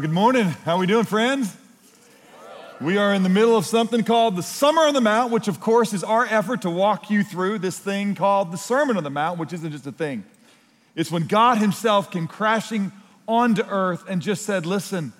[0.00, 0.44] Good morning.
[0.44, 1.56] How are we doing, friends?
[2.82, 5.58] We are in the middle of something called the Summer on the Mount, which of
[5.58, 9.10] course is our effort to walk you through this thing called the Sermon on the
[9.10, 10.22] Mount, which isn't just a thing.
[10.96, 12.92] It's when God Himself came crashing
[13.26, 15.14] onto earth and just said, Listen,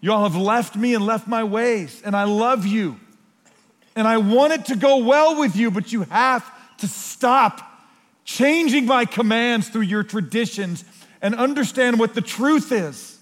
[0.00, 2.98] you all have left me and left my ways, and I love you.
[3.94, 7.60] And I want it to go well with you, but you have to stop
[8.24, 10.86] changing my commands through your traditions
[11.20, 13.17] and understand what the truth is.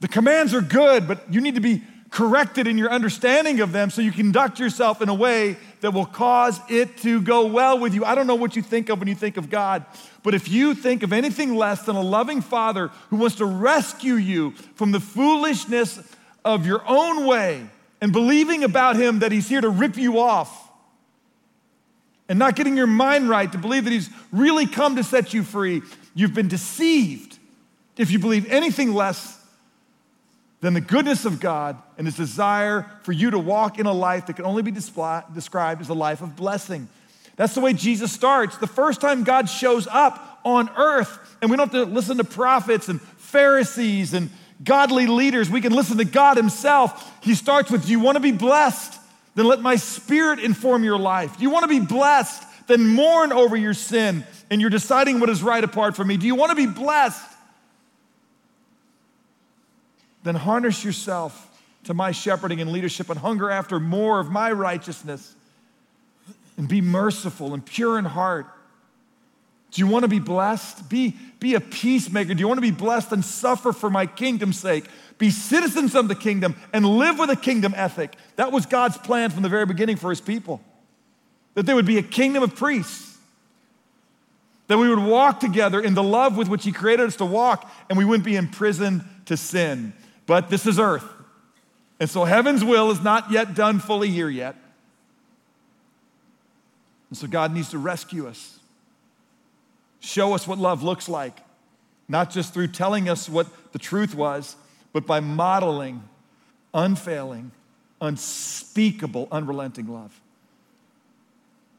[0.00, 3.90] The commands are good, but you need to be corrected in your understanding of them
[3.90, 7.94] so you conduct yourself in a way that will cause it to go well with
[7.94, 8.04] you.
[8.04, 9.84] I don't know what you think of when you think of God,
[10.22, 14.14] but if you think of anything less than a loving father who wants to rescue
[14.14, 16.00] you from the foolishness
[16.44, 17.68] of your own way
[18.00, 20.70] and believing about him that he's here to rip you off
[22.28, 25.42] and not getting your mind right to believe that he's really come to set you
[25.42, 25.82] free,
[26.14, 27.38] you've been deceived
[27.96, 29.37] if you believe anything less
[30.60, 34.26] than the goodness of God and his desire for you to walk in a life
[34.26, 36.88] that can only be described as a life of blessing.
[37.36, 38.56] That's the way Jesus starts.
[38.56, 42.24] The first time God shows up on earth, and we don't have to listen to
[42.24, 44.30] prophets and Pharisees and
[44.64, 47.12] godly leaders, we can listen to God Himself.
[47.22, 48.98] He starts with, you want to be blessed?
[49.36, 51.36] Then let my spirit inform your life.
[51.38, 52.42] You want to be blessed?
[52.66, 56.16] Then mourn over your sin and you're deciding what is right apart from me.
[56.16, 57.22] Do you want to be blessed?
[60.28, 61.46] Then harness yourself
[61.84, 65.34] to my shepherding and leadership and hunger after more of my righteousness
[66.58, 68.46] and be merciful and pure in heart.
[69.70, 70.88] Do you want to be blessed?
[70.88, 72.34] Be, be a peacemaker.
[72.34, 74.84] Do you want to be blessed and suffer for my kingdom's sake?
[75.18, 78.14] Be citizens of the kingdom and live with a kingdom ethic.
[78.36, 80.60] That was God's plan from the very beginning for his people.
[81.54, 83.16] That there would be a kingdom of priests.
[84.68, 87.70] That we would walk together in the love with which he created us to walk,
[87.88, 89.92] and we wouldn't be imprisoned to sin
[90.28, 91.08] but this is earth.
[91.98, 94.54] And so heaven's will is not yet done fully here yet.
[97.08, 98.60] And so God needs to rescue us,
[99.98, 101.38] show us what love looks like,
[102.06, 104.54] not just through telling us what the truth was,
[104.92, 106.02] but by modeling
[106.74, 107.50] unfailing,
[108.02, 110.20] unspeakable, unrelenting love.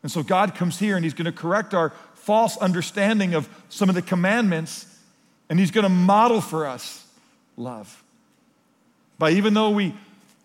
[0.02, 3.90] And so God comes here and He's going to correct our false understanding of some
[3.90, 4.88] of the commandments,
[5.50, 7.06] and He's going to model for us
[7.56, 8.04] love.
[9.20, 9.94] By even though we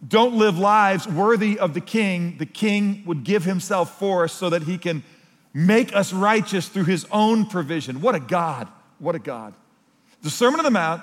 [0.07, 4.51] don't live lives worthy of the king, the king would give himself for us so
[4.51, 5.03] that he can
[5.55, 8.01] make us righteous through his own provision.
[8.03, 8.69] What a God!
[8.99, 9.55] What a God.
[10.23, 11.03] The Sermon on the Mount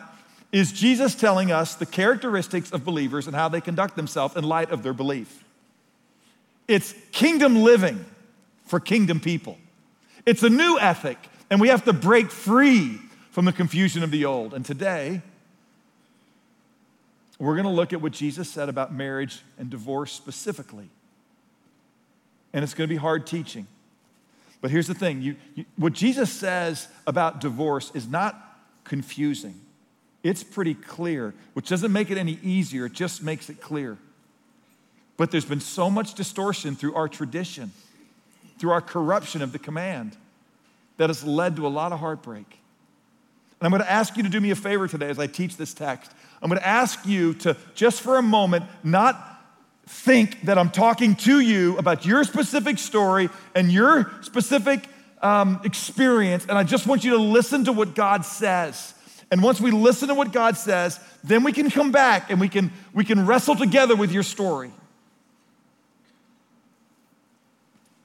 [0.52, 4.72] is Jesus telling us the characteristics of believers and how they conduct themselves in light
[4.72, 5.44] of their belief.
[6.68, 8.06] It's kingdom living
[8.66, 9.58] for kingdom people.
[10.26, 11.18] It's a new ethic,
[11.50, 13.00] and we have to break free
[13.32, 14.54] from the confusion of the old.
[14.54, 15.22] And today,
[17.48, 20.90] we're going to look at what Jesus said about marriage and divorce specifically.
[22.54, 23.66] And it's going to be hard teaching.
[24.62, 28.40] But here's the thing you, you, what Jesus says about divorce is not
[28.84, 29.60] confusing,
[30.22, 33.98] it's pretty clear, which doesn't make it any easier, it just makes it clear.
[35.18, 37.72] But there's been so much distortion through our tradition,
[38.60, 40.16] through our corruption of the command,
[40.98, 42.61] that has led to a lot of heartbreak.
[43.62, 45.56] And I'm going to ask you to do me a favor today as I teach
[45.56, 46.12] this text.
[46.42, 49.28] I'm going to ask you to, just for a moment, not
[49.86, 54.88] think that I'm talking to you about your specific story and your specific
[55.22, 58.96] um, experience, and I just want you to listen to what God says.
[59.30, 62.50] And once we listen to what God says, then we can come back and we
[62.50, 64.72] can, we can wrestle together with your story.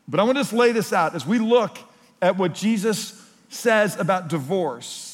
[0.07, 1.79] But I want to just lay this out as we look
[2.21, 5.06] at what Jesus says about divorce.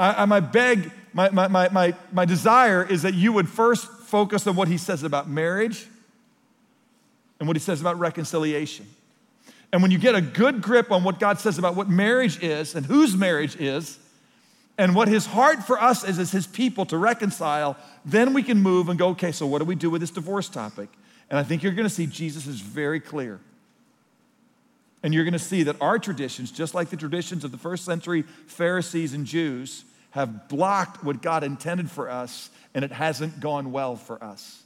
[0.00, 3.86] I, I might beg my, my, my, my, my desire is that you would first
[3.86, 5.86] focus on what he says about marriage
[7.38, 8.86] and what he says about reconciliation.
[9.72, 12.74] And when you get a good grip on what God says about what marriage is
[12.74, 13.98] and whose marriage is,
[14.78, 17.76] and what his heart for us is as his people to reconcile,
[18.06, 20.48] then we can move and go, okay, so what do we do with this divorce
[20.48, 20.88] topic?
[21.28, 23.40] And I think you're to see Jesus is very clear.
[25.02, 28.22] And you're to see that our traditions, just like the traditions of the first century
[28.46, 33.96] Pharisees and Jews, have blocked what God intended for us, and it hasn't gone well
[33.96, 34.62] for us.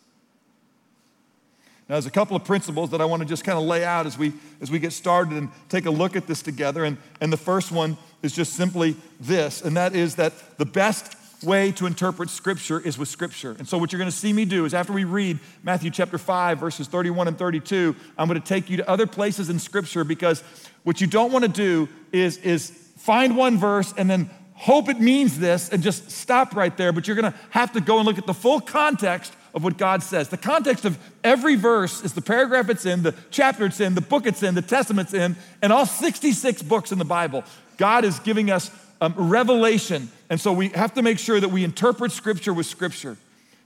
[1.88, 4.06] Now, there's a couple of principles that I want to just kind of lay out
[4.06, 4.32] as we,
[4.62, 6.82] as we get started and take a look at this together.
[6.82, 11.14] And, and the first one is just simply this, and that is that the best
[11.44, 13.54] way to interpret Scripture is with Scripture.
[13.58, 16.16] And so, what you're going to see me do is after we read Matthew chapter
[16.16, 20.04] 5, verses 31 and 32, I'm going to take you to other places in Scripture
[20.04, 20.42] because
[20.84, 25.00] what you don't want to do is, is find one verse and then hope it
[25.00, 28.06] means this and just stop right there, but you're going to have to go and
[28.06, 30.28] look at the full context of what God says.
[30.28, 34.00] The context of every verse is the paragraph it's in, the chapter it's in, the
[34.00, 37.44] book it's in, the testament's in, and all 66 books in the Bible.
[37.76, 38.70] God is giving us
[39.00, 40.10] um, revelation.
[40.30, 43.16] And so we have to make sure that we interpret Scripture with Scripture.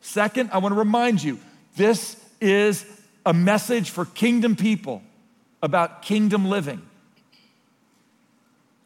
[0.00, 1.38] Second, I want to remind you
[1.76, 2.84] this is
[3.25, 5.02] a message for kingdom people
[5.62, 6.82] about kingdom living.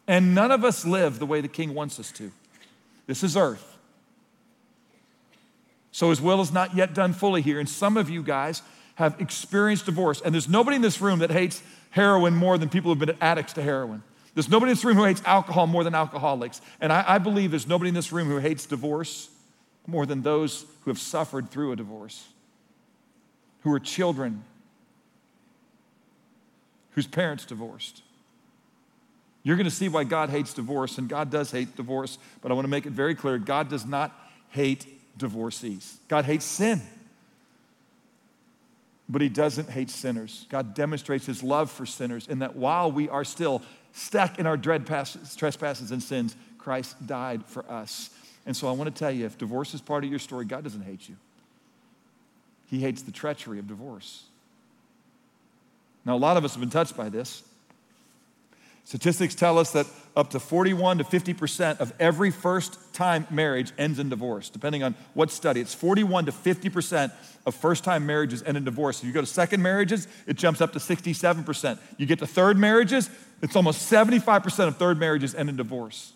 [0.07, 2.31] And none of us live the way the king wants us to.
[3.07, 3.77] This is earth.
[5.91, 7.59] So his will is not yet done fully here.
[7.59, 8.61] And some of you guys
[8.95, 10.21] have experienced divorce.
[10.21, 11.61] And there's nobody in this room that hates
[11.91, 14.03] heroin more than people who've been addicts to heroin.
[14.33, 16.61] There's nobody in this room who hates alcohol more than alcoholics.
[16.81, 19.29] And I, I believe there's nobody in this room who hates divorce
[19.85, 22.27] more than those who have suffered through a divorce,
[23.61, 24.43] who are children
[26.91, 28.01] whose parents divorced.
[29.43, 32.55] You're going to see why God hates divorce, and God does hate divorce, but I
[32.55, 34.17] want to make it very clear God does not
[34.49, 34.87] hate
[35.17, 35.97] divorcees.
[36.07, 36.81] God hates sin,
[39.09, 40.45] but He doesn't hate sinners.
[40.49, 43.61] God demonstrates His love for sinners in that while we are still
[43.91, 48.09] stuck in our dread passes, trespasses and sins, Christ died for us.
[48.45, 50.63] And so I want to tell you if divorce is part of your story, God
[50.63, 51.15] doesn't hate you.
[52.67, 54.23] He hates the treachery of divorce.
[56.05, 57.43] Now, a lot of us have been touched by this.
[58.85, 63.97] Statistics tell us that up to 41 to 50% of every first time marriage ends
[63.97, 65.61] in divorce, depending on what study.
[65.61, 67.11] It's 41 to 50%
[67.45, 68.99] of first time marriages end in divorce.
[68.99, 71.79] If you go to second marriages, it jumps up to 67%.
[71.97, 73.09] You get to third marriages,
[73.41, 76.13] it's almost 75% of third marriages end in divorce.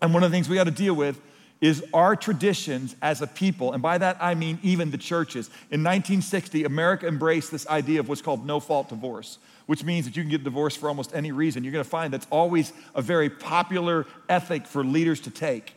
[0.00, 1.20] And one of the things we got to deal with
[1.60, 5.48] is our traditions as a people, and by that I mean even the churches.
[5.70, 10.16] In 1960, America embraced this idea of what's called no fault divorce, which means that
[10.16, 11.64] you can get divorced for almost any reason.
[11.64, 15.74] You're to find that's always a very popular ethic for leaders to take.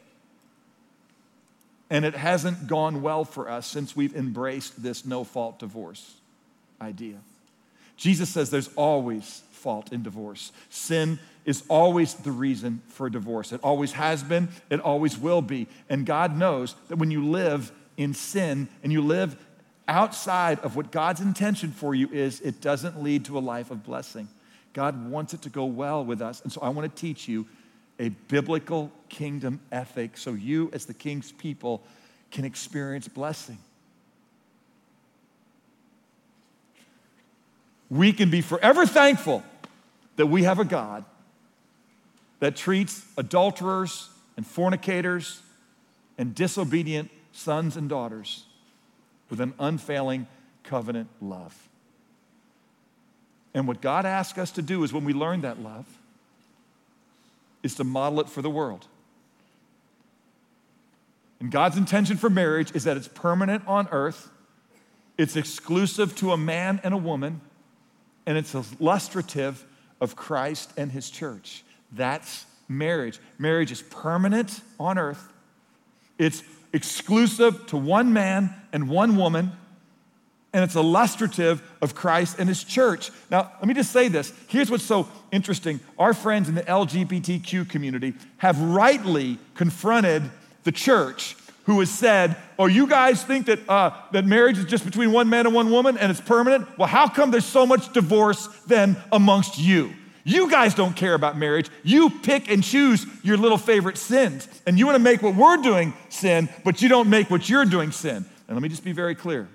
[1.89, 6.15] And it hasn't gone well for us since we've embraced this no fault divorce
[6.79, 7.17] idea.
[7.97, 10.51] Jesus says there's always fault in divorce.
[10.69, 13.51] Sin is always the reason for divorce.
[13.51, 15.67] It always has been, it always will be.
[15.89, 19.35] And God knows that when you live in sin and you live
[19.87, 23.83] outside of what God's intention for you is, it doesn't lead to a life of
[23.83, 24.27] blessing.
[24.73, 26.41] God wants it to go well with us.
[26.41, 27.47] And so I want to teach you
[27.99, 31.83] a biblical kingdom ethic so you, as the king's people,
[32.31, 33.57] can experience blessing.
[37.89, 39.43] We can be forever thankful
[40.15, 41.05] that we have a God
[42.39, 45.41] that treats adulterers and fornicators
[46.17, 48.45] and disobedient sons and daughters
[49.29, 50.27] with an unfailing
[50.63, 51.69] covenant love.
[53.53, 55.85] And what God asks us to do is when we learn that love,
[57.63, 58.87] is to model it for the world.
[61.39, 64.29] And God's intention for marriage is that it's permanent on earth,
[65.17, 67.41] it's exclusive to a man and a woman,
[68.25, 69.65] and it's illustrative
[70.01, 71.63] of Christ and his church.
[71.93, 73.19] That's marriage.
[73.37, 75.31] Marriage is permanent on earth,
[76.17, 79.51] it's exclusive to one man and one woman,
[80.53, 83.11] and it's illustrative of Christ and his church.
[83.29, 84.33] Now, let me just say this.
[84.47, 90.23] Here's what's so interesting our friends in the LGBTQ community have rightly confronted
[90.63, 94.85] the church who has said, Oh, you guys think that, uh, that marriage is just
[94.85, 96.67] between one man and one woman and it's permanent?
[96.77, 99.93] Well, how come there's so much divorce then amongst you?
[100.23, 101.69] You guys don't care about marriage.
[101.83, 104.47] You pick and choose your little favorite sins.
[104.67, 107.65] And you want to make what we're doing sin, but you don't make what you're
[107.65, 108.25] doing sin.
[108.47, 109.47] And let me just be very clear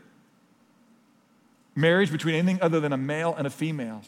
[1.77, 4.03] marriage between anything other than a male and a female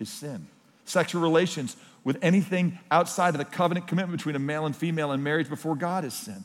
[0.00, 0.48] is sin.
[0.84, 5.22] Sexual relations with anything outside of the covenant commitment between a male and female in
[5.22, 6.44] marriage before God is sin.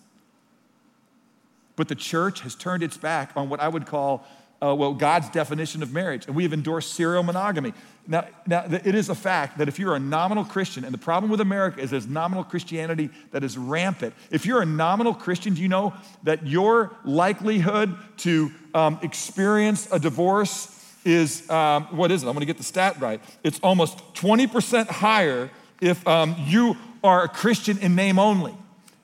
[1.78, 4.28] But the church has turned its back on what I would call
[4.62, 7.74] uh, well, God's definition of marriage, and we have endorsed serial monogamy.
[8.08, 11.30] Now, now, it is a fact that if you're a nominal Christian, and the problem
[11.30, 14.16] with America is there's nominal Christianity that is rampant.
[14.32, 15.94] If you're a nominal Christian, do you know
[16.24, 20.74] that your likelihood to um, experience a divorce
[21.06, 22.28] is, um, what is it?
[22.28, 23.22] I'm gonna get the stat right.
[23.44, 28.56] It's almost 20% higher if um, you are a Christian in name only.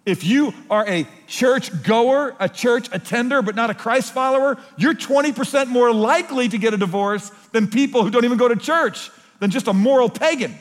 [0.06, 4.94] If you are a church goer, a church attender, but not a Christ follower, you're
[4.94, 9.10] 20% more likely to get a divorce than people who don't even go to church,
[9.40, 10.56] than just a moral pagan.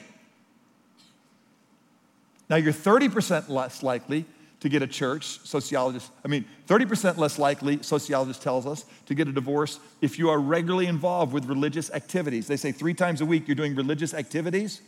[2.49, 4.27] Now, you're 30% less likely
[4.61, 9.27] to get a church, sociologist, I mean, 30% less likely, sociologist tells us, to get
[9.27, 12.47] a divorce if you are regularly involved with religious activities.
[12.47, 14.81] They say three times a week you're doing religious activities,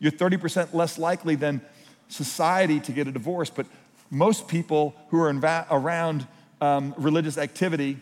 [0.00, 1.62] you're 30% less likely than
[2.08, 3.66] society to get a divorce, but
[4.12, 6.26] most people who are inva- around
[6.60, 7.98] um, religious activity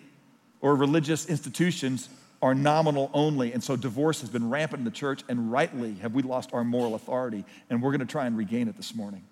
[0.60, 2.08] or religious institutions
[2.42, 3.52] are nominal only.
[3.52, 6.64] And so divorce has been rampant in the church, and rightly have we lost our
[6.64, 7.44] moral authority.
[7.70, 9.22] And we're going to try and regain it this morning.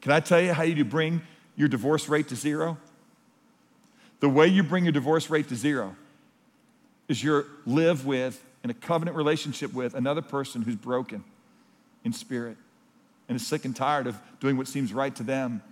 [0.00, 1.20] Can I tell you how you bring
[1.56, 2.78] your divorce rate to zero?
[4.20, 5.94] The way you bring your divorce rate to zero
[7.06, 11.22] is you live with, in a covenant relationship with, another person who's broken
[12.02, 12.56] in spirit
[13.28, 15.62] and is sick and tired of doing what seems right to them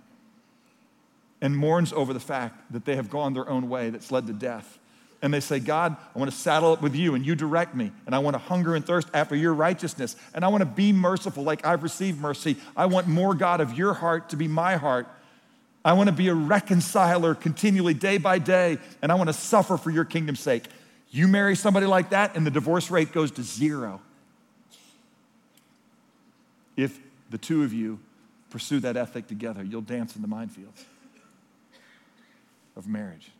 [1.41, 4.33] and mourns over the fact that they have gone their own way that's led to
[4.33, 4.79] death.
[5.21, 7.91] And they say, God, I want to saddle up with you and you direct me.
[8.05, 10.15] And I want to hunger and thirst after your righteousness.
[10.33, 12.57] And I want to be merciful like I've received mercy.
[12.75, 15.07] I want more, God, of your heart to be my heart.
[15.83, 18.77] I want to be a reconciler continually, day by day.
[19.01, 20.65] And I want to suffer for your kingdom's sake.
[21.09, 24.01] You marry somebody like that, and the divorce rate goes to zero.
[26.75, 27.99] If the two of you
[28.49, 30.83] pursue that ethic together, you'll dance in the minefields
[32.75, 33.31] of marriage.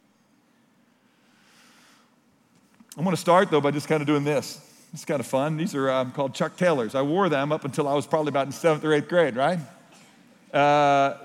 [2.98, 4.62] I'm going to start though by just kind of doing this.
[4.94, 5.58] It's kind of fun.
[5.58, 6.96] These are um, called Chuck Taylors.
[6.96, 9.60] I wore them up until I was probably about in seventh or eighth grade, right?
[10.54, 11.18] Uh,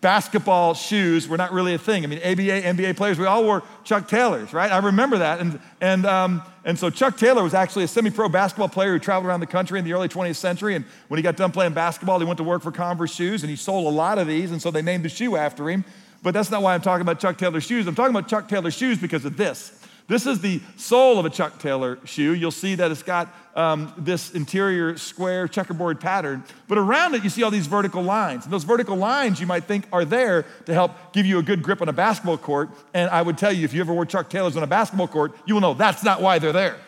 [0.00, 2.04] basketball shoes were not really a thing.
[2.04, 4.70] I mean, ABA, NBA players, we all wore Chuck Taylors, right?
[4.70, 5.40] I remember that.
[5.40, 8.98] And, and, um, and so Chuck Taylor was actually a semi pro basketball player who
[8.98, 10.74] traveled around the country in the early 20th century.
[10.74, 13.48] And when he got done playing basketball, he went to work for Converse Shoes and
[13.48, 14.52] he sold a lot of these.
[14.52, 15.82] And so they named the shoe after him.
[16.22, 17.86] But that's not why I'm talking about Chuck Taylor shoes.
[17.86, 19.77] I'm talking about Chuck Taylor shoes because of this.
[20.08, 22.34] This is the sole of a Chuck Taylor shoe.
[22.34, 27.28] You'll see that it's got um, this interior square checkerboard pattern, but around it you
[27.28, 28.44] see all these vertical lines.
[28.44, 31.62] And those vertical lines you might think are there to help give you a good
[31.62, 32.70] grip on a basketball court.
[32.94, 35.36] And I would tell you, if you ever wore Chuck Taylors on a basketball court,
[35.44, 36.78] you will know that's not why they're there.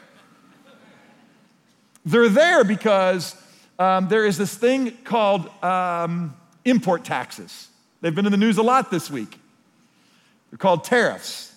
[2.06, 3.36] they're there because
[3.78, 6.34] um, there is this thing called um,
[6.64, 7.68] import taxes.
[8.00, 9.38] They've been in the news a lot this week.
[10.50, 11.49] They're called tariffs.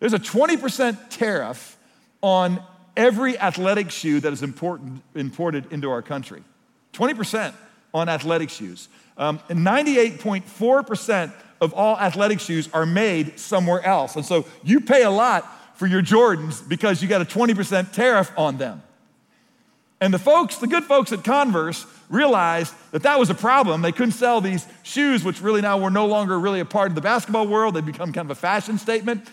[0.00, 1.76] There's a 20% tariff
[2.22, 2.62] on
[2.96, 6.42] every athletic shoe that is important, imported into our country.
[6.92, 7.52] 20%
[7.94, 8.88] on athletic shoes.
[9.16, 14.16] Um, and 98.4% of all athletic shoes are made somewhere else.
[14.16, 18.30] And so you pay a lot for your Jordans because you got a 20% tariff
[18.36, 18.82] on them.
[20.00, 23.82] And the folks, the good folks at Converse, realized that that was a problem.
[23.82, 26.94] They couldn't sell these shoes, which really now were no longer really a part of
[26.94, 27.74] the basketball world.
[27.74, 29.28] They'd become kind of a fashion statement,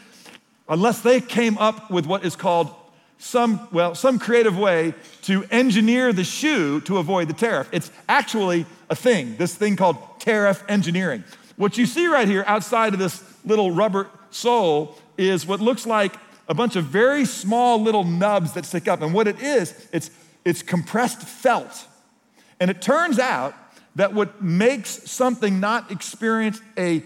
[0.68, 2.74] unless they came up with what is called
[3.18, 4.94] some, well, some creative way
[5.24, 7.70] to engineer the shoe to avoid the tariff.
[7.72, 11.24] It's actually a thing, this thing called tariff engineering.
[11.56, 16.16] What you see right here outside of this little rubber sole is what looks like
[16.48, 19.02] a bunch of very small little nubs that stick up.
[19.02, 20.12] And what it is, it's,
[20.44, 21.88] it's compressed felt.
[22.60, 23.56] And it turns out
[23.96, 27.04] that what makes something not experience a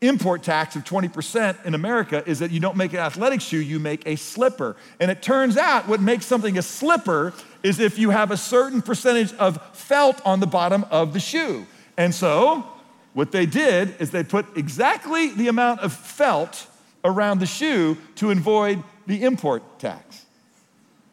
[0.00, 3.78] import tax of 20% in America is that you don't make an athletic shoe, you
[3.78, 4.76] make a slipper.
[5.00, 8.82] And it turns out what makes something a slipper is if you have a certain
[8.82, 11.66] percentage of felt on the bottom of the shoe.
[11.96, 12.66] And so,
[13.14, 16.66] what they did is they put exactly the amount of felt
[17.02, 20.26] around the shoe to avoid the import tax.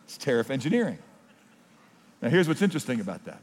[0.04, 0.98] It's tariff engineering.
[2.22, 3.40] Now, here's what's interesting about that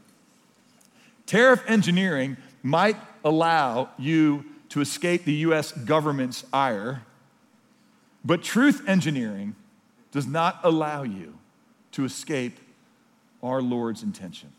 [1.25, 7.03] Tariff engineering might allow you to escape the US government's ire,
[8.23, 9.53] but truth engineering
[10.11, 11.37] does not allow you
[11.91, 12.57] to escape
[13.43, 14.49] our Lord's intention.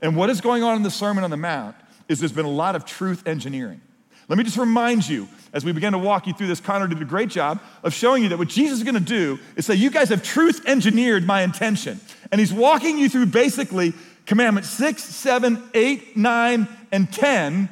[0.00, 1.76] And what is going on in the Sermon on the Mount
[2.08, 3.82] is there's been a lot of truth engineering.
[4.26, 7.02] Let me just remind you, as we begin to walk you through this, Connor did
[7.02, 9.90] a great job of showing you that what Jesus is gonna do is say, You
[9.90, 12.00] guys have truth engineered my intention.
[12.32, 13.92] And he's walking you through basically
[14.24, 17.68] commandments 6, 7, 8, 9, and 10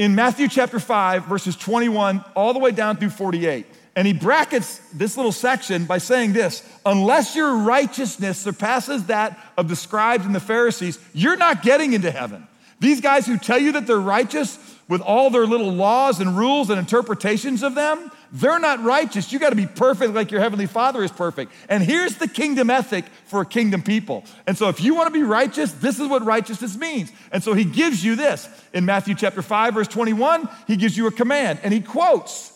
[0.00, 3.66] in Matthew chapter 5, verses 21 all the way down through 48.
[3.94, 9.68] And he brackets this little section by saying this unless your righteousness surpasses that of
[9.68, 12.48] the scribes and the Pharisees, you're not getting into heaven.
[12.80, 16.70] These guys who tell you that they're righteous with all their little laws and rules
[16.70, 19.32] and interpretations of them, they're not righteous.
[19.32, 21.52] You got to be perfect like your heavenly Father is perfect.
[21.68, 24.24] And here's the kingdom ethic for kingdom people.
[24.46, 27.10] And so if you want to be righteous, this is what righteousness means.
[27.32, 28.48] And so he gives you this.
[28.72, 32.52] In Matthew chapter 5 verse 21, he gives you a command and he quotes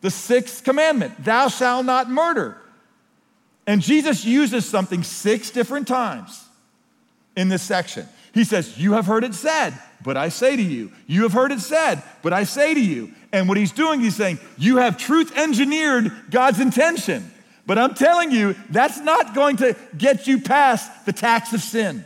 [0.00, 2.56] the sixth commandment, thou shalt not murder.
[3.66, 6.44] And Jesus uses something six different times
[7.36, 8.06] in this section.
[8.32, 10.92] He says, You have heard it said, but I say to you.
[11.06, 13.12] You have heard it said, but I say to you.
[13.32, 17.30] And what he's doing, he's saying, You have truth engineered God's intention.
[17.66, 22.02] But I'm telling you, that's not going to get you past the tax of sin.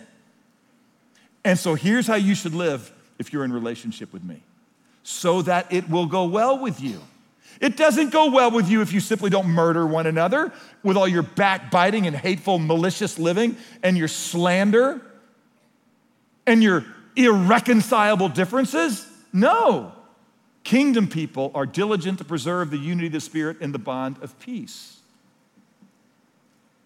[1.44, 4.42] And so here's how you should live if you're in relationship with me
[5.04, 7.00] so that it will go well with you.
[7.60, 10.52] It doesn't go well with you if you simply don't murder one another
[10.82, 15.00] with all your backbiting and hateful, malicious living and your slander
[16.46, 16.84] and your
[17.16, 19.06] irreconcilable differences.
[19.32, 19.92] No.
[20.64, 24.38] Kingdom people are diligent to preserve the unity of the Spirit in the bond of
[24.38, 24.98] peace.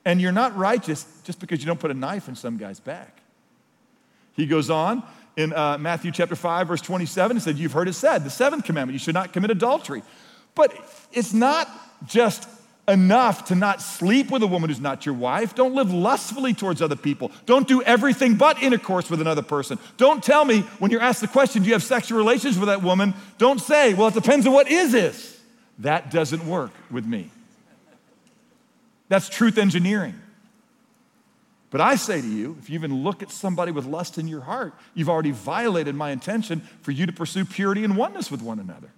[0.04, 3.20] And you're not righteous just because you don't put a knife in some guy's back.
[4.34, 5.02] He goes on
[5.36, 8.64] in uh, Matthew chapter 5, verse 27, he said, You've heard it said, the seventh
[8.64, 10.02] commandment, you should not commit adultery.
[10.54, 10.74] But
[11.12, 11.68] it's not
[12.06, 12.48] just
[12.88, 15.54] enough to not sleep with a woman who's not your wife.
[15.54, 17.32] Don't live lustfully towards other people.
[17.44, 19.78] Don't do everything but intercourse with another person.
[19.96, 22.82] Don't tell me when you're asked the question, do you have sexual relations with that
[22.82, 23.14] woman?
[23.38, 25.40] Don't say, well, it depends on what is this.
[25.80, 27.30] That doesn't work with me.
[29.08, 30.20] That's truth engineering.
[31.70, 34.40] But I say to you, if you even look at somebody with lust in your
[34.40, 38.58] heart, you've already violated my intention for you to pursue purity and oneness with one
[38.58, 38.90] another.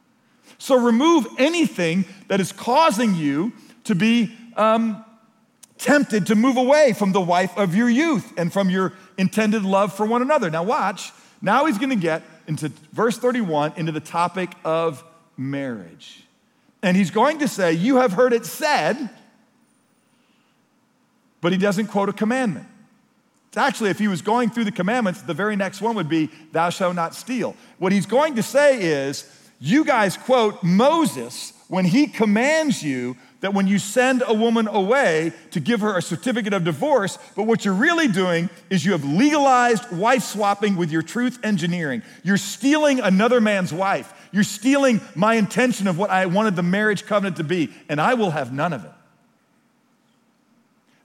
[0.58, 3.52] So remove anything that is causing you
[3.88, 5.04] to be um,
[5.78, 9.94] tempted to move away from the wife of your youth and from your intended love
[9.94, 10.50] for one another.
[10.50, 11.10] Now, watch.
[11.40, 15.02] Now he's going to get into verse 31 into the topic of
[15.36, 16.24] marriage.
[16.82, 19.10] And he's going to say, You have heard it said,
[21.40, 22.66] but he doesn't quote a commandment.
[23.48, 26.30] It's actually, if he was going through the commandments, the very next one would be,
[26.52, 27.56] Thou shalt not steal.
[27.78, 29.24] What he's going to say is,
[29.58, 35.32] You guys quote Moses when he commands you that when you send a woman away
[35.52, 39.04] to give her a certificate of divorce, but what you're really doing is you have
[39.04, 42.02] legalized wife swapping with your truth engineering.
[42.24, 44.12] You're stealing another man's wife.
[44.32, 48.14] You're stealing my intention of what I wanted the marriage covenant to be, and I
[48.14, 48.92] will have none of it.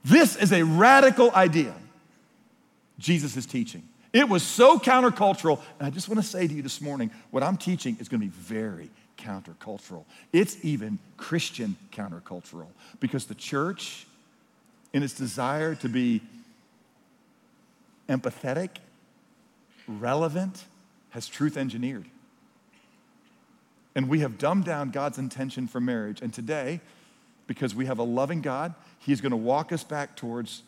[0.04, 1.74] This is a radical idea
[2.98, 3.82] Jesus is teaching.
[4.12, 7.42] It was so countercultural, and I just want to say to you this morning what
[7.42, 10.04] I'm teaching is going to be very countercultural.
[10.32, 12.68] It's even Christian countercultural
[13.00, 14.06] because the church,
[14.92, 16.22] in its desire to be
[18.08, 18.70] empathetic,
[19.86, 20.64] relevant,
[21.10, 22.06] has truth engineered.
[23.94, 26.20] And we have dumbed down God's intention for marriage.
[26.20, 26.80] And today,
[27.46, 30.62] because we have a loving God, He's going to walk us back towards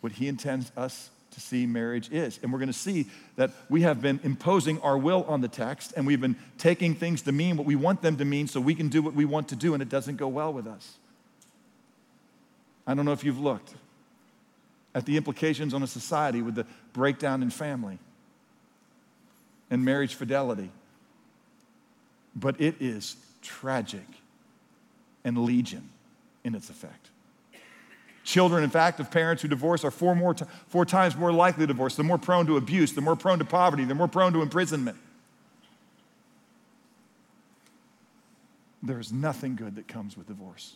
[0.00, 2.40] what He intends us to see marriage is.
[2.42, 5.92] And we're going to see that we have been imposing our will on the text
[5.96, 8.74] and we've been taking things to mean what we want them to mean so we
[8.74, 10.94] can do what we want to do and it doesn't go well with us.
[12.86, 13.74] I don't know if you've looked
[14.94, 17.98] at the implications on a society with the breakdown in family
[19.70, 20.70] and marriage fidelity,
[22.36, 24.06] but it is tragic
[25.24, 25.88] and legion
[26.44, 27.10] in its effect.
[28.24, 31.64] Children, in fact, of parents who divorce are four, more t- four times more likely
[31.64, 31.94] to divorce.
[31.94, 34.96] They're more prone to abuse, they're more prone to poverty, they're more prone to imprisonment.
[38.82, 40.74] There is nothing good that comes with divorce.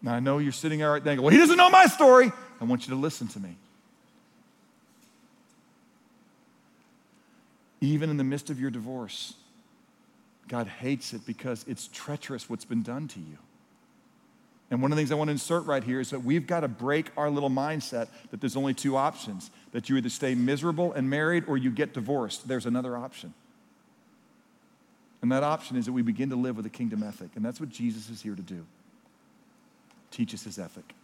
[0.00, 2.32] Now, I know you're sitting there right there well, he doesn't know my story.
[2.60, 3.56] I want you to listen to me.
[7.82, 9.34] Even in the midst of your divorce,
[10.48, 13.38] God hates it because it's treacherous what's been done to you.
[14.72, 16.60] And one of the things I want to insert right here is that we've got
[16.60, 20.94] to break our little mindset that there's only two options that you either stay miserable
[20.94, 22.48] and married or you get divorced.
[22.48, 23.34] There's another option.
[25.20, 27.28] And that option is that we begin to live with a kingdom ethic.
[27.36, 28.64] And that's what Jesus is here to do
[30.10, 30.94] teach us his ethic.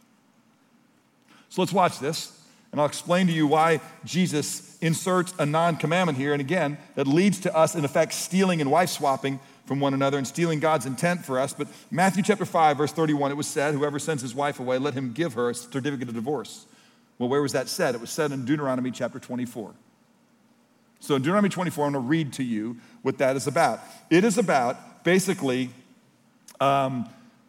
[1.50, 6.16] So let's watch this, and I'll explain to you why Jesus inserts a non commandment
[6.16, 6.32] here.
[6.32, 10.16] And again, that leads to us, in effect, stealing and wife swapping from one another
[10.16, 11.52] and stealing God's intent for us.
[11.52, 14.94] But Matthew chapter 5, verse 31, it was said, Whoever sends his wife away, let
[14.94, 16.64] him give her a certificate of divorce.
[17.18, 17.94] Well, where was that said?
[17.94, 19.74] It was said in Deuteronomy chapter 24.
[21.00, 23.80] So in Deuteronomy 24, I'm going to read to you what that is about.
[24.08, 25.68] It is about basically
[26.60, 27.06] um,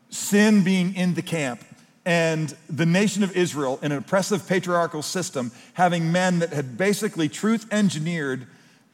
[0.09, 1.63] sin being in the camp
[2.05, 7.29] and the nation of Israel in an oppressive patriarchal system having men that had basically
[7.29, 8.45] truth engineered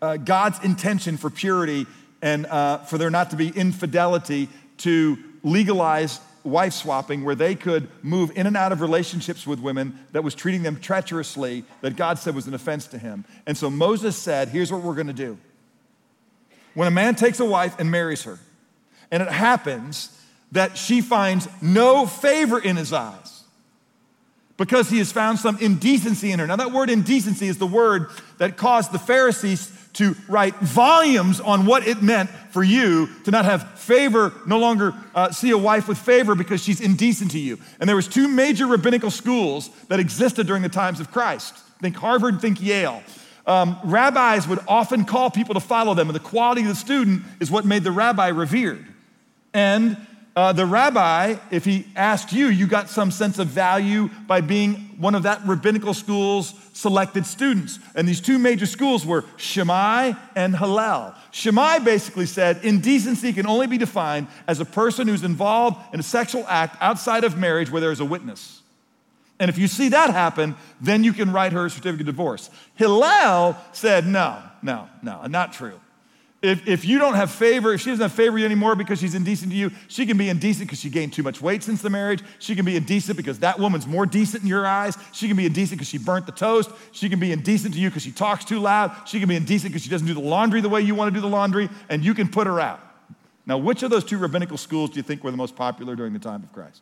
[0.01, 1.87] uh, God's intention for purity
[2.25, 7.87] and uh, for there not to be infidelity to legalize wife swapping where they could
[8.03, 12.17] move in and out of relationships with women that was treating them treacherously that God
[12.17, 13.25] said was an offense to him.
[13.45, 15.37] And so Moses said, here's what we're going to do.
[16.73, 18.39] When a man takes a wife and marries her,
[19.11, 20.09] and it happens
[20.51, 23.43] that she finds no favor in his eyes
[24.57, 26.47] because he has found some indecency in her.
[26.47, 28.09] Now, that word indecency is the word
[28.39, 33.45] that caused the Pharisees to write volumes on what it meant for you to not
[33.45, 37.57] have favor, no longer uh, see a wife with favor because she's indecent to you.
[37.79, 41.55] And there was two major rabbinical schools that existed during the times of Christ.
[41.81, 43.03] Think Harvard, think Yale.
[43.47, 47.23] Um, rabbis would often call people to follow them, and the quality of the student
[47.39, 48.85] is what made the rabbi revered.
[49.53, 49.97] And
[50.35, 54.73] uh, the rabbi, if he asked you, you got some sense of value by being
[54.97, 57.79] one of that rabbinical school's selected students.
[57.95, 61.15] And these two major schools were Shammai and Hillel.
[61.31, 66.03] Shammai basically said indecency can only be defined as a person who's involved in a
[66.03, 68.61] sexual act outside of marriage where there is a witness.
[69.39, 72.49] And if you see that happen, then you can write her a certificate of divorce.
[72.75, 75.79] Hillel said, no, no, no, not true.
[76.45, 79.15] If, if you don't have favor, if she doesn't have favor you anymore because she's
[79.15, 81.89] indecent to you, she can be indecent because she gained too much weight since the
[81.89, 82.21] marriage.
[82.37, 84.95] She can be indecent because that woman's more decent in your eyes.
[85.11, 86.69] She can be indecent because she burnt the toast.
[86.91, 88.95] She can be indecent to you because she talks too loud.
[89.07, 91.13] She can be indecent because she doesn't do the laundry the way you want to
[91.13, 92.79] do the laundry, and you can put her out.
[93.47, 96.13] Now, which of those two rabbinical schools do you think were the most popular during
[96.13, 96.81] the time of Christ?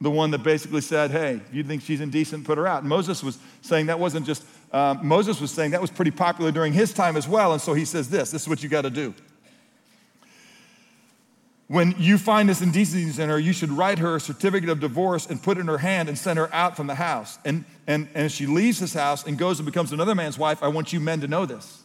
[0.00, 2.80] the one that basically said, hey, if you think she's indecent, put her out.
[2.80, 6.52] And Moses was saying that wasn't just, um, Moses was saying that was pretty popular
[6.52, 7.52] during his time as well.
[7.52, 9.14] And so he says this this is what you got to do.
[11.70, 15.26] When you find this indecency in her, you should write her a certificate of divorce
[15.26, 17.38] and put it in her hand and send her out from the house.
[17.44, 20.64] And, and, and as she leaves this house and goes and becomes another man's wife,
[20.64, 21.84] I want you men to know this.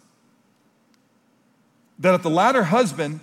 [2.00, 3.20] That if the latter husband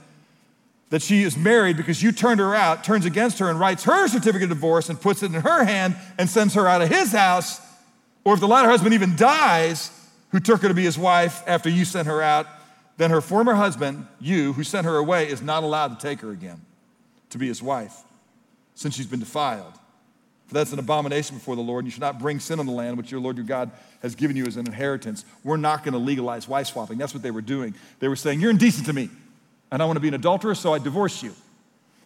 [0.91, 4.07] that she is married because you turned her out, turns against her and writes her
[4.07, 7.11] certificate of divorce and puts it in her hand and sends her out of his
[7.11, 7.61] house,
[8.25, 9.91] or if the latter husband even dies,
[10.31, 12.47] who took her to be his wife after you sent her out,
[12.97, 16.31] then her former husband, you, who sent her away, is not allowed to take her
[16.31, 16.61] again
[17.31, 17.97] to be his wife,
[18.75, 19.73] since she's been defiled.
[20.47, 22.73] For that's an abomination before the Lord, and you should not bring sin on the
[22.73, 23.71] land which your Lord your God
[24.03, 25.25] has given you as an inheritance.
[25.43, 26.99] We're not going to legalize wife swapping.
[26.99, 27.75] That's what they were doing.
[28.01, 29.09] They were saying, You're indecent to me
[29.73, 31.35] and I want to be an adulterer, so I divorce you.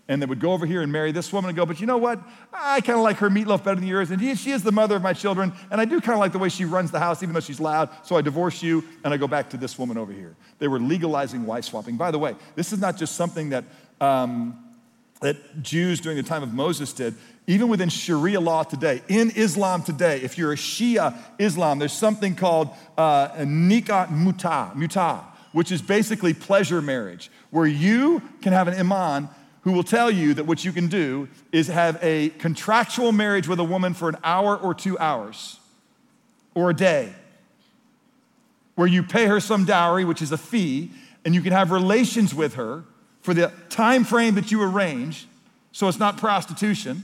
[0.08, 1.96] And they would go over here and marry this woman and go, but you know
[1.96, 2.20] what?
[2.52, 4.10] I kind of like her meatloaf better than yours.
[4.10, 5.52] And she is the mother of my children.
[5.70, 7.58] And I do kind of like the way she runs the house, even though she's
[7.58, 7.90] loud.
[8.04, 10.36] So I divorce you and I go back to this woman over here.
[10.60, 11.96] They were legalizing wife swapping.
[11.96, 13.64] By the way, this is not just something that,
[14.00, 14.56] um,
[15.22, 17.14] that Jews during the time of Moses did.
[17.48, 22.36] Even within Sharia law today, in Islam today, if you're a Shia Islam, there's something
[22.36, 25.24] called uh, nikah muta, muta
[25.56, 29.26] which is basically pleasure marriage, where you can have an imam
[29.66, 33.58] who will tell you that what you can do is have a contractual marriage with
[33.58, 35.58] a woman for an hour or two hours
[36.54, 37.12] or a day,
[38.76, 40.92] where you pay her some dowry, which is a fee,
[41.24, 42.84] and you can have relations with her
[43.22, 45.26] for the time frame that you arrange.
[45.72, 47.02] So it's not prostitution,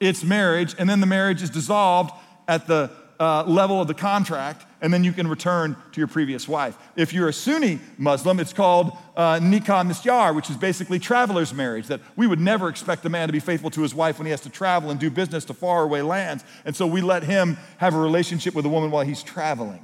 [0.00, 2.10] it's marriage, and then the marriage is dissolved
[2.48, 6.46] at the uh, level of the contract, and then you can return to your previous
[6.46, 6.76] wife.
[6.96, 11.86] If you're a Sunni Muslim, it's called uh, nikah misyar, which is basically traveler's marriage,
[11.86, 14.30] that we would never expect a man to be faithful to his wife when he
[14.30, 16.44] has to travel and do business to faraway lands.
[16.64, 19.82] And so we let him have a relationship with a woman while he's traveling.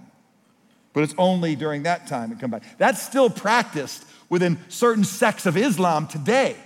[0.92, 2.64] But it's only during that time it come back.
[2.78, 6.56] That's still practiced within certain sects of Islam today.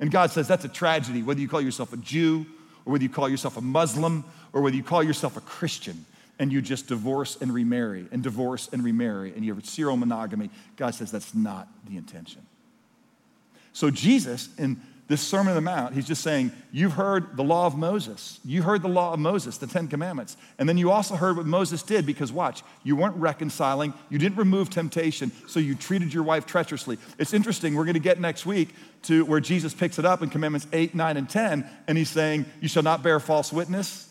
[0.00, 2.46] And God says that's a tragedy, whether you call yourself a Jew
[2.84, 6.04] or whether you call yourself a Muslim or whether you call yourself a Christian
[6.38, 10.50] and you just divorce and remarry and divorce and remarry and you have serial monogamy,
[10.76, 12.42] God says that's not the intention.
[13.72, 17.66] So, Jesus, in this Sermon on the Mount, he's just saying, You've heard the law
[17.66, 18.40] of Moses.
[18.44, 20.36] You heard the law of Moses, the Ten Commandments.
[20.58, 24.36] And then you also heard what Moses did because, watch, you weren't reconciling, you didn't
[24.36, 26.98] remove temptation, so you treated your wife treacherously.
[27.18, 30.28] It's interesting, we're going to get next week to where Jesus picks it up in
[30.28, 34.07] Commandments 8, 9, and 10, and he's saying, You shall not bear false witness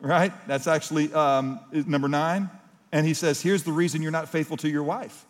[0.00, 0.32] right?
[0.46, 2.50] That's actually um, number nine.
[2.92, 5.26] And he says, Here's the reason you're not faithful to your wife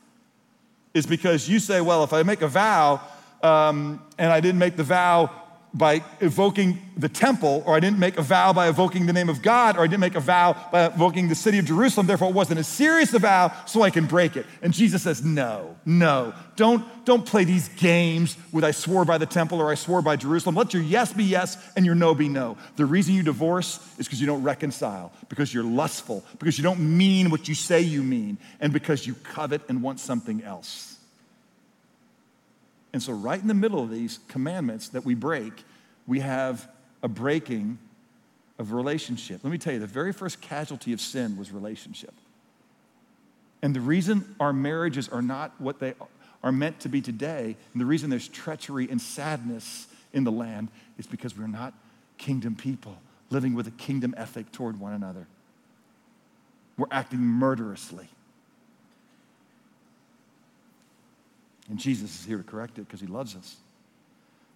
[0.94, 3.00] is because you say, Well, if I make a vow
[3.42, 5.30] um, and I didn't make the vow
[5.76, 9.42] by evoking the temple, or I didn't make a vow by evoking the name of
[9.42, 12.34] God, or I didn't make a vow by evoking the city of Jerusalem, therefore it
[12.34, 14.46] wasn't as serious a vow, so I can break it.
[14.62, 19.26] And Jesus says, No, no, don't, don't play these games with I swore by the
[19.26, 20.54] temple or I swore by Jerusalem.
[20.54, 22.56] Let your yes be yes and your no be no.
[22.76, 26.80] The reason you divorce is because you don't reconcile, because you're lustful, because you don't
[26.80, 30.95] mean what you say you mean, and because you covet and want something else.
[32.96, 35.52] And so, right in the middle of these commandments that we break,
[36.06, 36.66] we have
[37.02, 37.76] a breaking
[38.58, 39.40] of relationship.
[39.44, 42.14] Let me tell you, the very first casualty of sin was relationship.
[43.60, 45.92] And the reason our marriages are not what they
[46.42, 50.68] are meant to be today, and the reason there's treachery and sadness in the land,
[50.96, 51.74] is because we're not
[52.16, 52.96] kingdom people
[53.28, 55.26] living with a kingdom ethic toward one another.
[56.78, 58.08] We're acting murderously.
[61.68, 63.56] And Jesus is here to correct it because he loves us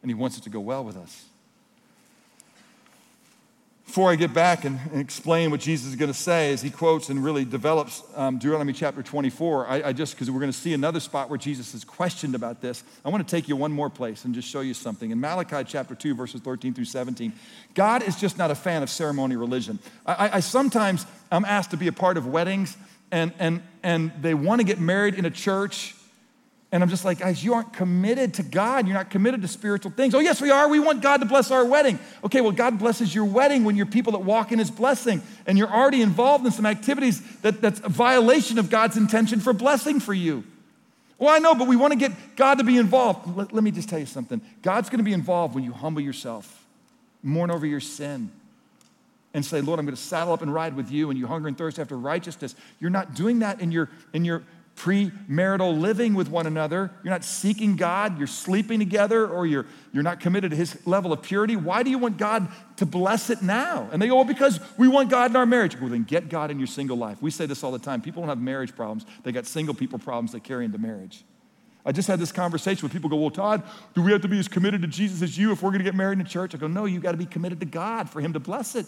[0.02, 1.24] and he wants it to go well with us.
[3.84, 6.70] before I get back and, and explain what Jesus is going to say, as he
[6.70, 10.56] quotes and really develops um, Deuteronomy chapter 24, I, I just, because we're going to
[10.56, 13.72] see another spot where Jesus is questioned about this, I want to take you one
[13.72, 15.10] more place and just show you something.
[15.10, 17.32] In Malachi chapter 2, verses 13 through 17,
[17.74, 19.80] God is just not a fan of ceremony religion.
[20.06, 22.76] I, I sometimes I'm asked to be a part of weddings,
[23.10, 25.96] and, and, and they want to get married in a church
[26.72, 28.86] and I'm just like, guys, you aren't committed to God.
[28.86, 30.14] You're not committed to spiritual things.
[30.14, 30.68] Oh, yes, we are.
[30.68, 31.98] We want God to bless our wedding.
[32.22, 35.58] Okay, well, God blesses your wedding when you're people that walk in His blessing and
[35.58, 39.98] you're already involved in some activities that, that's a violation of God's intention for blessing
[39.98, 40.44] for you.
[41.18, 43.36] Well, I know, but we want to get God to be involved.
[43.36, 46.00] Let, let me just tell you something God's going to be involved when you humble
[46.00, 46.64] yourself,
[47.22, 48.30] mourn over your sin,
[49.34, 51.48] and say, Lord, I'm going to saddle up and ride with you, and you hunger
[51.48, 52.54] and thirst after righteousness.
[52.78, 54.44] You're not doing that in your, in your
[54.80, 60.02] premarital living with one another, you're not seeking God, you're sleeping together, or you're, you're
[60.02, 63.42] not committed to His level of purity, why do you want God to bless it
[63.42, 63.90] now?
[63.92, 65.78] And they go, well, because we want God in our marriage.
[65.78, 67.20] Well, then get God in your single life.
[67.20, 68.00] We say this all the time.
[68.00, 71.24] People don't have marriage problems, they got single people problems they carry into marriage.
[71.84, 73.62] I just had this conversation with people go, Well, Todd,
[73.94, 75.84] do we have to be as committed to Jesus as you if we're going to
[75.84, 76.54] get married in church?
[76.54, 78.86] I go, No, you got to be committed to God for Him to bless it.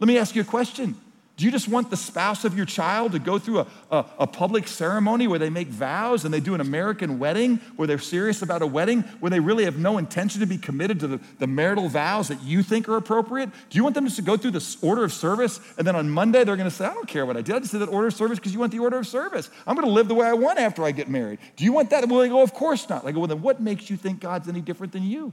[0.00, 0.94] Let me ask you a question.
[1.38, 4.26] Do you just want the spouse of your child to go through a, a, a,
[4.26, 8.42] public ceremony where they make vows and they do an American wedding, where they're serious
[8.42, 11.46] about a wedding, where they really have no intention to be committed to the, the
[11.46, 13.50] marital vows that you think are appropriate?
[13.70, 16.10] Do you want them just to go through this order of service and then on
[16.10, 17.54] Monday they're going to say, I don't care what I did.
[17.54, 19.48] I just did that order of service because you want the order of service.
[19.64, 21.38] I'm going to live the way I want after I get married.
[21.54, 22.08] Do you want that?
[22.08, 23.06] Well, they go, Of course not.
[23.06, 25.32] I go, Well, then what makes you think God's any different than you?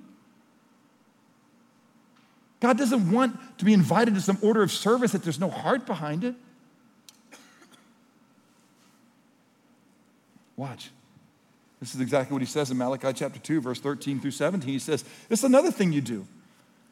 [2.65, 5.85] God doesn't want to be invited to some order of service that there's no heart
[5.85, 6.33] behind it.
[10.57, 10.89] Watch.
[11.79, 14.67] This is exactly what he says in Malachi chapter 2, verse 13 through 17.
[14.67, 16.25] He says, This is another thing you do.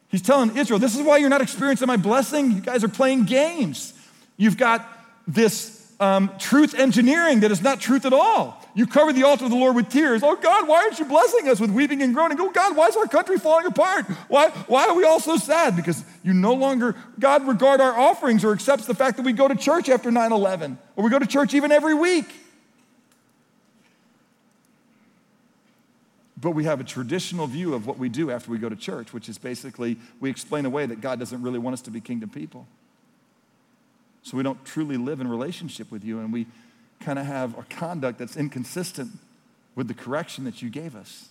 [0.06, 2.52] He's telling Israel, This is why you're not experiencing my blessing.
[2.52, 3.94] You guys are playing games.
[4.36, 4.86] You've got
[5.26, 8.60] this um, truth engineering that is not truth at all.
[8.74, 10.22] You cover the altar of the Lord with tears.
[10.22, 12.38] Oh God, why aren't you blessing us with weeping and groaning?
[12.40, 14.06] Oh God, why is our country falling apart?
[14.28, 15.76] Why, why are we all so sad?
[15.76, 19.46] Because you no longer, God regard our offerings or accepts the fact that we go
[19.46, 22.26] to church after 9 11 or we go to church even every week.
[26.36, 29.14] But we have a traditional view of what we do after we go to church,
[29.14, 32.28] which is basically we explain away that God doesn't really want us to be kingdom
[32.28, 32.66] people.
[34.24, 36.46] So we don't truly live in relationship with you and we
[37.00, 39.12] kind of have a conduct that's inconsistent
[39.74, 41.28] with the correction that you gave us.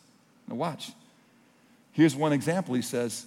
[0.48, 0.92] Now, watch.
[1.92, 2.76] Here's one example.
[2.76, 3.26] He says,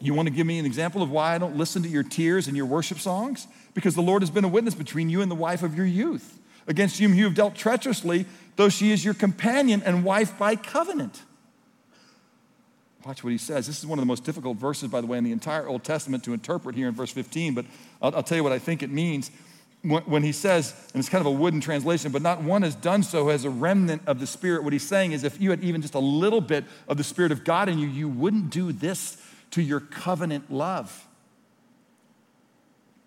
[0.00, 2.48] You want to give me an example of why I don't listen to your tears
[2.48, 3.46] and your worship songs?
[3.72, 6.38] Because the Lord has been a witness between you and the wife of your youth,
[6.66, 11.22] against whom you have dealt treacherously, though she is your companion and wife by covenant.
[13.04, 13.66] Watch what he says.
[13.66, 15.84] This is one of the most difficult verses, by the way, in the entire Old
[15.84, 17.64] Testament to interpret here in verse 15, but
[18.02, 19.30] I'll, I'll tell you what I think it means
[19.82, 23.02] when he says, and it's kind of a wooden translation, but not one has done
[23.02, 24.62] so as a remnant of the Spirit.
[24.62, 27.32] What he's saying is, if you had even just a little bit of the Spirit
[27.32, 29.16] of God in you, you wouldn't do this
[29.52, 31.06] to your covenant love.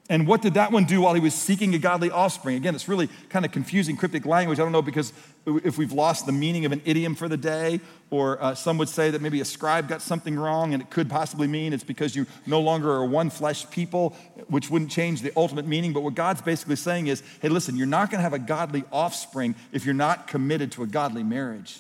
[0.10, 2.58] And what did that one do while he was seeking a godly offspring?
[2.58, 4.60] Again, it's really kind of confusing, cryptic language.
[4.60, 5.14] I don't know because
[5.46, 8.90] if we've lost the meaning of an idiom for the day, or uh, some would
[8.90, 12.18] say that maybe a scribe got something wrong, and it could possibly mean it's because
[12.18, 14.10] you no longer are one flesh people,
[14.50, 15.94] which wouldn't change the ultimate meaning.
[15.94, 18.84] But what God's basically saying is hey, listen, you're not going to have a godly
[18.92, 21.80] offspring if you're not committed to a godly marriage.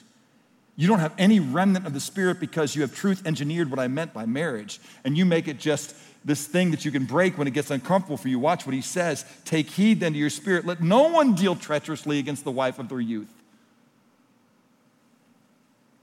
[0.77, 3.89] You don't have any remnant of the Spirit because you have truth engineered what I
[3.89, 5.93] meant by marriage, and you make it just
[6.25, 8.39] this thing that you can break when it gets uncomfortable for you.
[8.39, 9.25] Watch what he says.
[9.45, 10.65] Take heed then to your spirit.
[10.65, 13.31] Let no one deal treacherously against the wife of their youth.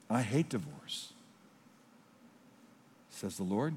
[0.09, 1.13] I hate divorce,
[3.11, 3.75] says the Lord.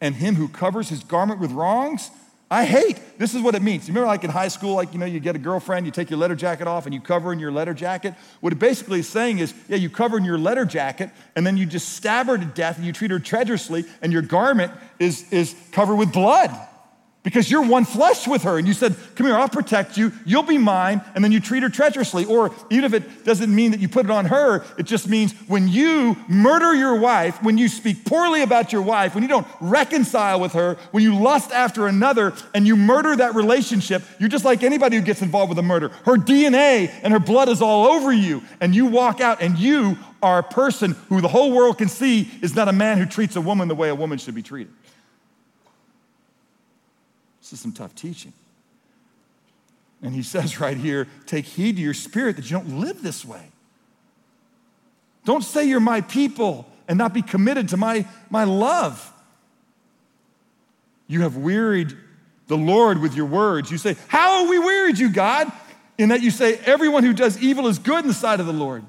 [0.00, 2.10] And him who covers his garment with wrongs,
[2.54, 3.00] I hate.
[3.18, 3.88] This is what it means.
[3.88, 6.08] You remember, like in high school, like, you know, you get a girlfriend, you take
[6.08, 8.14] your letter jacket off and you cover in your letter jacket?
[8.40, 11.56] What it basically is saying is, yeah, you cover in your letter jacket and then
[11.56, 15.32] you just stab her to death and you treat her treacherously and your garment is,
[15.32, 16.56] is covered with blood
[17.24, 18.58] because you're one flesh with her.
[18.58, 20.12] And you said, Come here, I'll protect you.
[20.24, 21.00] You'll be mine.
[21.14, 22.26] And then you treat her treacherously.
[22.26, 25.32] Or even if it doesn't mean that you put it on her, it just means
[25.48, 29.46] when you murder your wife, when you speak poorly about your wife, when you don't
[29.60, 34.44] reconcile with her, when you lust after another and you murder that relationship, you're just
[34.44, 35.88] like anybody who gets involved with a murder.
[36.04, 38.42] Her DNA and her blood is all over you.
[38.60, 42.30] And you walk out and you are a person who the whole world can see
[42.42, 44.72] is not a man who treats a woman the way a woman should be treated.
[47.54, 48.32] This is some tough teaching.
[50.02, 53.24] And he says right here take heed to your spirit that you don't live this
[53.24, 53.46] way.
[55.24, 59.12] Don't say you're my people and not be committed to my, my love.
[61.06, 61.96] You have wearied
[62.48, 63.70] the Lord with your words.
[63.70, 65.52] You say, How have we wearied you, God?
[65.96, 68.52] In that you say, Everyone who does evil is good in the sight of the
[68.52, 68.82] Lord.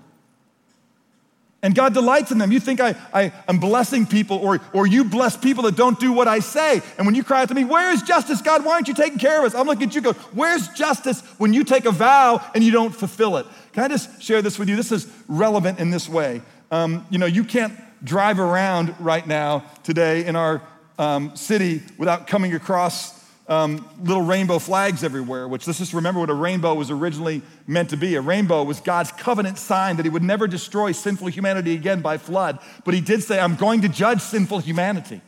[1.65, 2.51] And God delights in them.
[2.51, 6.13] You think I, I am blessing people, or, or you bless people that don't do
[6.13, 6.80] what I say.
[6.99, 8.63] And when you cry out to me, Where is justice, God?
[8.63, 9.56] Why aren't you taking care of us?
[9.56, 12.91] I'm looking at you, go, Where's justice when you take a vow and you don't
[12.95, 13.47] fulfill it?
[13.73, 14.75] Can I just share this with you?
[14.75, 16.43] This is relevant in this way.
[16.69, 17.73] Um, you know, you can't
[18.06, 20.62] drive around right now today in our
[20.99, 26.29] um, city without coming across um, little rainbow flags everywhere, which let's just remember what
[26.29, 28.15] a rainbow was originally meant to be.
[28.15, 32.17] A rainbow was God's covenant sign that he would never destroy sinful humanity again by
[32.17, 32.58] flood.
[32.84, 35.21] But he did say, I'm going to judge sinful humanity.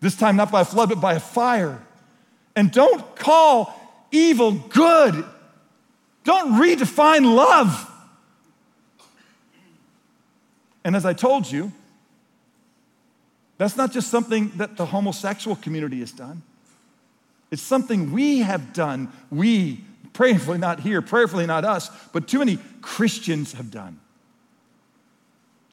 [0.00, 1.82] This time, not by flood, but by fire.
[2.56, 3.74] And don't call
[4.10, 5.24] evil good.
[6.24, 7.90] Don't redefine love.
[10.84, 11.72] And as I told you,
[13.58, 16.42] that's not just something that the homosexual community has done.
[17.50, 19.10] It's something we have done.
[19.30, 24.00] We, prayerfully not here, prayerfully not us, but too many Christians have done.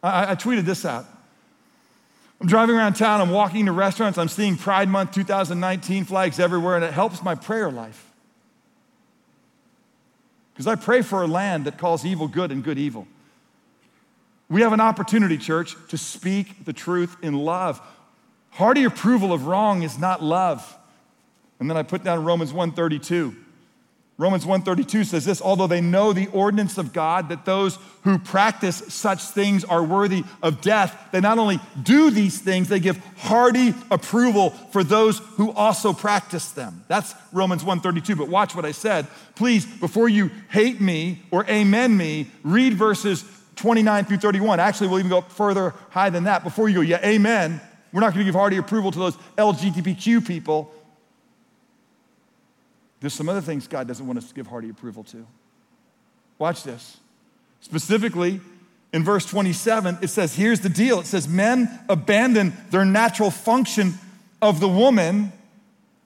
[0.01, 1.05] I, I tweeted this out.
[2.39, 6.75] I'm driving around town, I'm walking to restaurants, I'm seeing Pride Month 2019 flags everywhere,
[6.75, 8.11] and it helps my prayer life.
[10.53, 13.07] Because I pray for a land that calls evil good and good evil.
[14.49, 17.81] We have an opportunity, church, to speak the truth in love.
[18.51, 20.77] Hearty approval of wrong is not love.
[21.59, 23.35] And then I put down Romans 132.
[24.17, 28.77] Romans 132 says this, although they know the ordinance of God that those who practice
[28.87, 33.73] such things are worthy of death, they not only do these things, they give hearty
[33.91, 36.85] approval for those who also practice them.
[36.87, 39.05] That's Romans 132, but watch what I said.
[39.35, 43.25] Please, before you hate me or amen me, read verses
[43.57, 44.61] 29 through 31.
[44.61, 46.45] Actually, we'll even go further high than that.
[46.45, 47.59] Before you go, yeah, amen.
[47.91, 50.71] We're not going to give hearty approval to those LGBTQ people.
[53.05, 55.27] There's some other things God doesn't want us to give hearty approval to.
[56.39, 56.97] Watch this.
[57.61, 58.41] Specifically,
[58.93, 61.01] in verse 27, it says, Here's the deal.
[61.01, 63.93] It says, Men abandon their natural function
[64.41, 65.31] of the woman.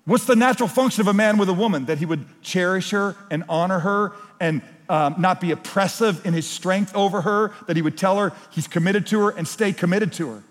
[0.03, 1.85] What's the natural function of a man with a woman?
[1.85, 6.45] That he would cherish her and honor her and um, not be oppressive in his
[6.45, 10.11] strength over her, that he would tell her he's committed to her and stay committed
[10.11, 10.43] to her.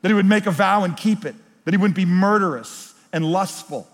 [0.00, 3.24] That he would make a vow and keep it, that he wouldn't be murderous and
[3.24, 3.86] lustful.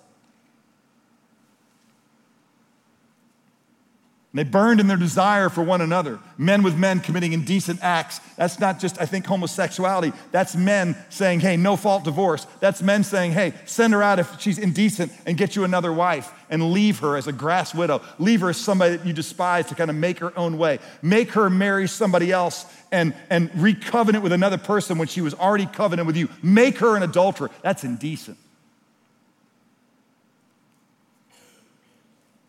[4.34, 6.18] They burned in their desire for one another.
[6.36, 8.20] Men with men committing indecent acts.
[8.36, 10.12] That's not just, I think, homosexuality.
[10.32, 12.46] That's men saying, hey, no fault divorce.
[12.60, 16.30] That's men saying, hey, send her out if she's indecent and get you another wife
[16.50, 18.02] and leave her as a grass widow.
[18.18, 20.78] Leave her as somebody that you despise to kind of make her own way.
[21.00, 25.66] Make her marry somebody else and, and recovenant with another person when she was already
[25.66, 26.28] covenant with you.
[26.42, 27.50] Make her an adulterer.
[27.62, 28.36] That's indecent.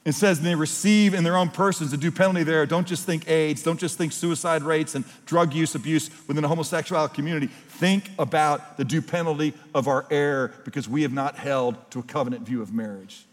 [0.10, 2.66] It says they receive in their own persons the due penalty there.
[2.66, 6.48] Don't just think AIDS, don't just think suicide rates and drug use, abuse within the
[6.48, 7.46] homosexual community.
[7.46, 12.02] Think about the due penalty of our error because we have not held to a
[12.02, 13.24] covenant view of marriage.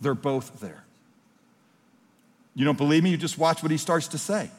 [0.00, 0.84] They're both there.
[2.54, 3.10] You don't believe me?
[3.10, 4.52] You just watch what he starts to say.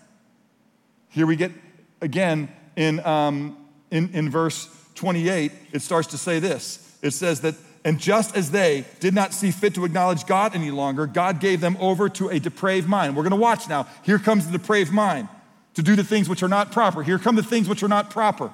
[1.07, 1.53] Here we get
[2.01, 3.55] again in, um,
[3.91, 6.97] in, in verse 28, it starts to say this.
[7.01, 7.55] It says that
[7.85, 11.59] and just as they did not see fit to acknowledge God any longer, God gave
[11.59, 13.15] them over to a depraved mind.
[13.15, 13.87] We're going to watch now.
[14.03, 15.27] Here comes the depraved mind
[15.73, 17.03] to do the things which are not proper.
[17.03, 18.51] Here come the things which are not proper.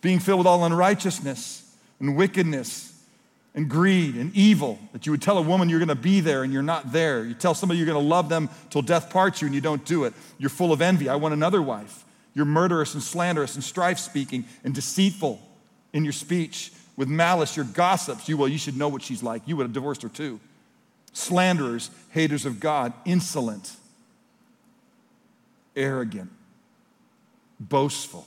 [0.00, 2.88] Being filled with all unrighteousness and wickedness
[3.54, 6.42] and greed and evil, that you would tell a woman you're going to be there
[6.42, 7.24] and you're not there.
[7.24, 9.84] You tell somebody you're going to love them till death parts you and you don't
[9.84, 10.14] do it.
[10.38, 11.08] You're full of envy.
[11.08, 12.04] I want another wife.
[12.34, 15.40] You're murderous and slanderous and strife speaking and deceitful
[15.92, 18.28] in your speech with malice, you're gossips.
[18.28, 19.42] You, well, you should know what she's like.
[19.46, 20.40] You would have divorced her too.
[21.12, 23.76] Slanderers, haters of God, insolent,
[25.76, 26.30] arrogant,
[27.60, 28.26] boastful,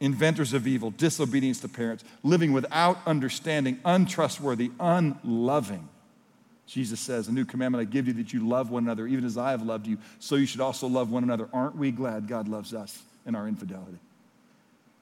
[0.00, 5.88] inventors of evil, disobedience to parents, living without understanding, untrustworthy, unloving.
[6.66, 9.36] Jesus says, A new commandment I give you that you love one another, even as
[9.36, 11.48] I have loved you, so you should also love one another.
[11.52, 13.98] Aren't we glad God loves us in our infidelity?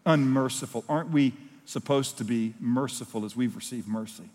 [0.07, 0.85] Unmerciful.
[0.89, 1.35] Aren't we
[1.69, 4.31] supposed to be merciful as we've received mercy.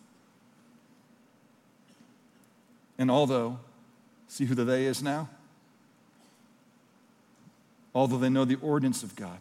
[2.99, 3.57] And although,
[4.27, 5.27] see who the they is now?
[7.95, 9.39] Although they know the ordinance of God,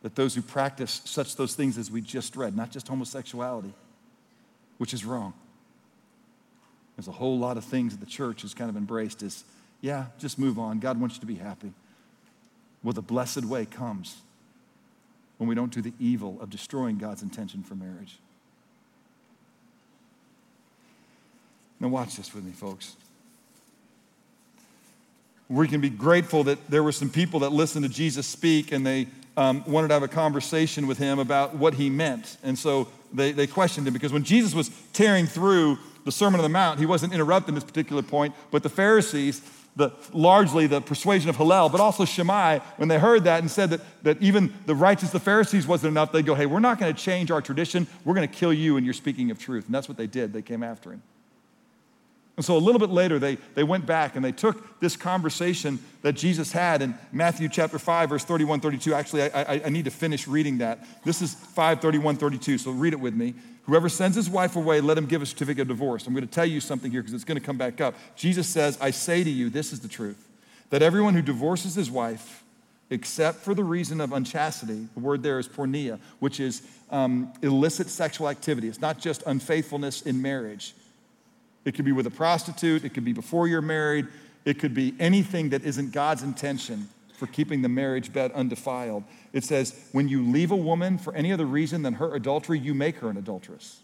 [0.00, 3.74] that those who practice such those things as we just read, not just homosexuality,
[4.78, 5.34] which is wrong.
[6.96, 9.44] There's a whole lot of things that the church has kind of embraced as,
[9.82, 10.78] yeah, just move on.
[10.78, 11.74] God wants you to be happy.
[12.82, 14.16] Well, the blessed way comes
[15.38, 18.18] when we don't do the evil of destroying God's intention for marriage.
[21.80, 22.96] Now, watch this with me, folks.
[25.48, 28.86] We can be grateful that there were some people that listened to Jesus speak and
[28.86, 32.36] they um, wanted to have a conversation with him about what he meant.
[32.42, 36.44] And so they, they questioned him because when Jesus was tearing through the Sermon on
[36.44, 39.42] the Mount, he wasn't interrupting this particular point, but the Pharisees,
[39.76, 43.70] the, largely the persuasion of Hillel, but also Shammai, when they heard that and said
[43.70, 46.94] that, that even the righteous, the Pharisees wasn't enough, they'd go, hey, we're not going
[46.94, 47.86] to change our tradition.
[48.04, 49.66] We're going to kill you and you're speaking of truth.
[49.66, 50.32] And that's what they did.
[50.32, 51.02] They came after him.
[52.36, 55.78] And so a little bit later, they, they went back and they took this conversation
[56.00, 58.94] that Jesus had in Matthew chapter 5, verse 31, 32.
[58.94, 60.84] Actually, I, I, I need to finish reading that.
[61.04, 63.34] This is 5, 31, 32, so read it with me.
[63.64, 66.06] Whoever sends his wife away, let him give a certificate of divorce.
[66.06, 67.94] I'm going to tell you something here because it's going to come back up.
[68.16, 70.28] Jesus says, I say to you, this is the truth,
[70.70, 72.42] that everyone who divorces his wife,
[72.90, 77.88] except for the reason of unchastity, the word there is porneia, which is um, illicit
[77.88, 78.68] sexual activity.
[78.68, 80.74] It's not just unfaithfulness in marriage.
[81.64, 84.08] It could be with a prostitute, it could be before you're married,
[84.44, 89.04] it could be anything that isn't God's intention for keeping the marriage bed undefiled.
[89.32, 92.74] It says, when you leave a woman for any other reason than her adultery, you
[92.74, 93.80] make her an adulteress.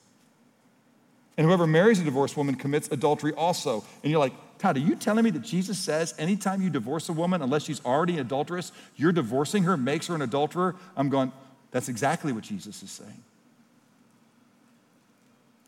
[1.38, 3.84] And whoever marries a divorced woman commits adultery also.
[4.02, 7.12] And you're like, Todd, are you telling me that Jesus says anytime you divorce a
[7.12, 10.74] woman, unless she's already an adulteress, you're divorcing her, makes her an adulterer?
[10.96, 11.32] I'm going,
[11.70, 13.22] that's exactly what Jesus is saying.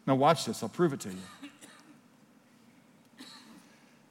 [0.06, 1.18] Now, watch this, I'll prove it to you.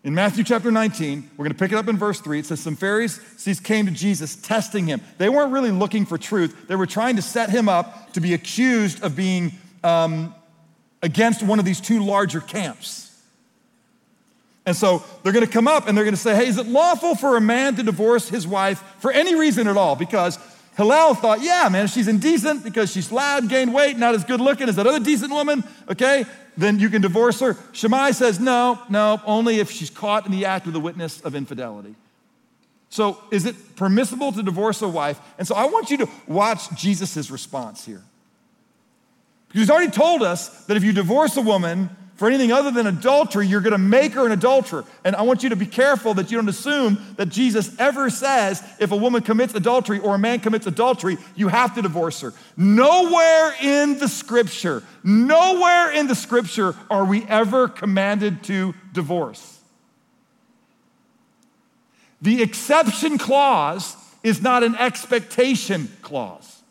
[0.02, 2.39] In Matthew chapter 19, we're going to pick it up in verse 3.
[2.39, 5.02] It says, Some Pharisees came to Jesus testing him.
[5.18, 8.34] They weren't really looking for truth, they were trying to set him up to be
[8.34, 9.52] accused of being
[9.84, 10.34] um,
[11.02, 13.08] against one of these two larger camps.
[14.66, 16.68] And so they're going to come up and they're going to say, Hey, is it
[16.68, 19.95] lawful for a man to divorce his wife for any reason at all?
[19.95, 20.38] Because
[20.80, 24.40] Hillel thought, yeah, man, if she's indecent because she's loud, gained weight, not as good
[24.40, 25.62] looking as that other decent woman,
[25.92, 26.24] okay,
[26.56, 27.58] then you can divorce her.
[27.74, 31.36] Shammai says, no, no, only if she's caught in the act of the witness of
[31.36, 31.96] infidelity.
[32.88, 35.20] So, is it permissible to divorce a wife?
[35.38, 38.02] And so, I want you to watch Jesus' response here.
[39.50, 42.86] Because he's already told us that if you divorce a woman, for anything other than
[42.86, 44.84] adultery, you're going to make her an adulterer.
[45.05, 48.61] And I want you to be careful that you don't assume that Jesus ever says
[48.78, 52.34] if a woman commits adultery or a man commits adultery, you have to divorce her.
[52.57, 59.57] Nowhere in the scripture, nowhere in the scripture are we ever commanded to divorce.
[62.22, 66.63] The exception clause is not an expectation clause.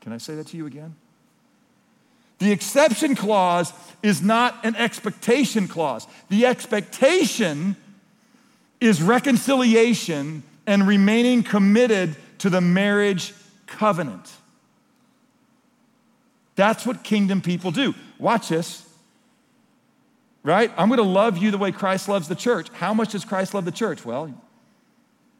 [0.00, 0.94] Can I say that to you again?
[2.40, 3.72] The exception clause
[4.02, 6.06] is not an expectation clause.
[6.30, 7.76] The expectation
[8.80, 13.34] is reconciliation and remaining committed to the marriage
[13.66, 14.32] covenant.
[16.56, 17.94] That's what kingdom people do.
[18.18, 18.86] Watch this.
[20.42, 20.72] Right?
[20.78, 22.68] I'm going to love you the way Christ loves the church.
[22.70, 24.06] How much does Christ love the church?
[24.06, 24.34] Well,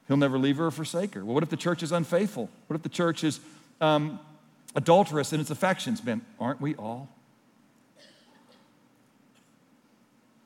[0.06, 1.24] he'll never leave her or forsake her.
[1.24, 2.50] Well, what if the church is unfaithful?
[2.66, 3.40] What if the church is
[3.80, 4.20] um,
[4.74, 6.00] adulterous in its affections.
[6.00, 7.08] Ben, aren't we all?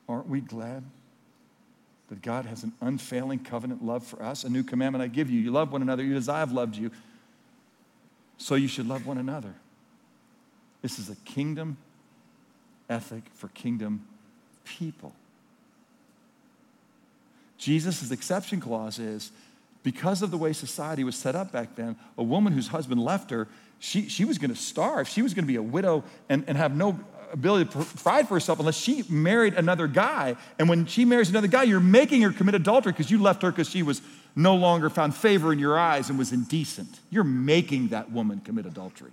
[0.07, 0.83] Aren't we glad
[2.09, 4.43] that God has an unfailing covenant love for us?
[4.43, 5.39] A new commandment I give you.
[5.39, 6.91] You love one another as I have loved you.
[8.37, 9.53] So you should love one another.
[10.81, 11.77] This is a kingdom
[12.89, 14.05] ethic for kingdom
[14.63, 15.13] people.
[17.57, 19.31] Jesus' exception clause is
[19.81, 23.31] because of the way society was set up back then, a woman whose husband left
[23.31, 23.47] her
[23.85, 25.07] she, she was going to starve.
[25.07, 26.99] She was going to be a widow and, and have no
[27.31, 30.35] ability to provide for herself unless she married another guy.
[30.57, 33.51] And when she marries another guy, you're making her commit adultery because you left her
[33.51, 34.01] because she was
[34.35, 36.99] no longer found favor in your eyes and was indecent.
[37.11, 39.11] You're making that woman commit adultery.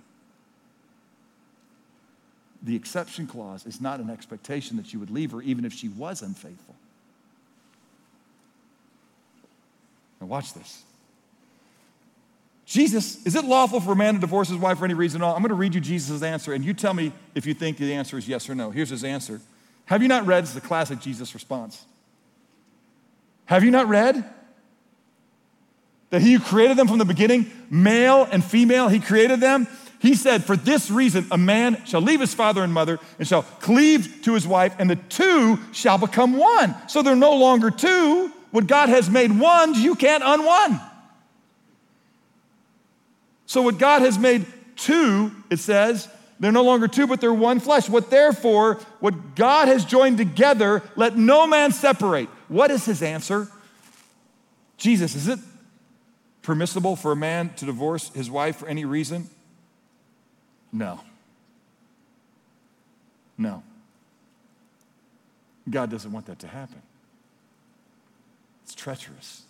[2.63, 5.87] The exception clause is not an expectation that you would leave her even if she
[5.87, 6.75] was unfaithful.
[10.19, 10.83] Now, watch this.
[12.73, 15.25] Jesus, is it lawful for a man to divorce his wife for any reason at
[15.25, 15.35] all?
[15.35, 17.93] I'm going to read you Jesus' answer, and you tell me if you think the
[17.93, 18.71] answer is yes or no.
[18.71, 19.41] Here's his answer.
[19.85, 20.43] Have you not read?
[20.43, 21.85] Is the classic Jesus response.
[23.45, 24.25] Have you not read
[26.09, 29.67] that he who created them from the beginning, male and female, he created them?
[29.99, 33.43] He said, For this reason, a man shall leave his father and mother and shall
[33.43, 36.75] cleave to his wife, and the two shall become one.
[36.89, 38.31] So they're no longer two.
[38.49, 40.81] What God has made one, you can't unone.
[43.45, 46.07] So, what God has made two, it says,
[46.39, 47.87] they're no longer two, but they're one flesh.
[47.87, 52.27] What therefore, what God has joined together, let no man separate.
[52.47, 53.47] What is his answer?
[54.77, 55.39] Jesus, is it
[56.41, 59.29] permissible for a man to divorce his wife for any reason?
[60.73, 60.99] No.
[63.37, 63.63] No.
[65.69, 66.81] God doesn't want that to happen.
[68.63, 69.42] It's treacherous.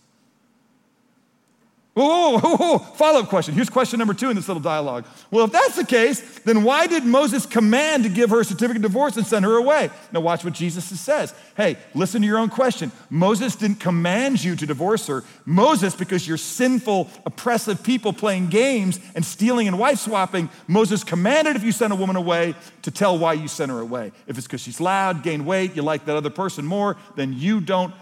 [1.95, 3.53] Whoa, whoa, whoa, follow up question.
[3.53, 5.05] Here's question number two in this little dialogue.
[5.29, 8.77] Well, if that's the case, then why did Moses command to give her a certificate
[8.77, 9.91] of divorce and send her away?
[10.11, 11.35] Now, watch what Jesus says.
[11.55, 12.91] Hey, listen to your own question.
[13.11, 15.23] Moses didn't command you to divorce her.
[15.45, 21.55] Moses, because you're sinful, oppressive people playing games and stealing and wife swapping, Moses commanded
[21.55, 24.11] if you send a woman away to tell why you sent her away.
[24.25, 27.61] If it's because she's loud, gained weight, you like that other person more, then you
[27.61, 27.93] don't,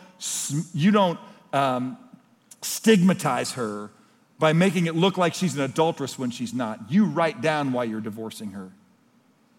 [0.74, 1.20] you don't,
[1.52, 1.98] um,
[2.62, 3.90] stigmatize her
[4.40, 6.92] by making it look like she's an adulteress when she's not.
[6.92, 8.72] You write down why you're divorcing her.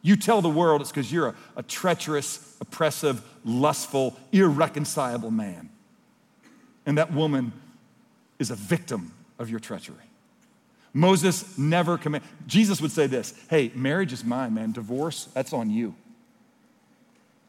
[0.03, 5.71] You tell the world it's because you're a, a, treacherous, oppressive, lustful, irreconcilable man.
[6.85, 7.53] And that woman
[8.41, 9.97] is a victim of your treachery.
[10.93, 12.29] Moses never commanded.
[12.47, 14.73] Jesus would say this Hey, marriage is mine, man.
[14.73, 15.95] Divorce, that's on you.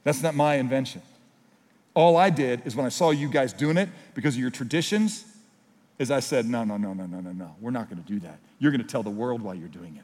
[0.04, 1.02] That's not my invention.
[1.96, 5.26] All I did is when I saw you guys doing it because of your traditions,
[6.00, 7.56] is I said, no, no, no, no, no, no, no.
[7.62, 8.40] We're not going to do that.
[8.60, 10.04] You're going to tell the world why you're doing it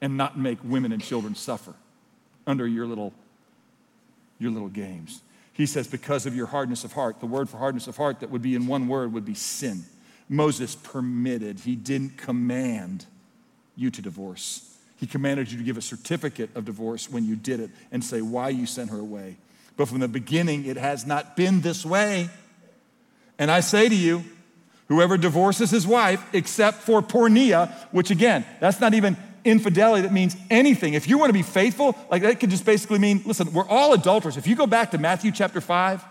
[0.00, 1.74] and not make women and children suffer
[2.46, 3.12] under your little,
[4.38, 5.22] your little games.
[5.52, 8.30] He says, because of your hardness of heart, the word for hardness of heart that
[8.30, 9.84] would be in one word would be sin.
[10.28, 13.06] Moses permitted, he didn't command
[13.76, 14.76] you to divorce.
[14.96, 18.20] He commanded you to give a certificate of divorce when you did it and say
[18.20, 19.36] why you sent her away.
[19.76, 22.28] But from the beginning, it has not been this way.
[23.38, 24.24] And I say to you,
[24.88, 30.36] whoever divorces his wife, except for porneia, which again, that's not even infidelity that means
[30.50, 30.94] anything.
[30.94, 33.92] If you want to be faithful, like that could just basically mean, listen, we're all
[33.92, 34.36] adulterers.
[34.36, 36.04] If you go back to Matthew chapter 5,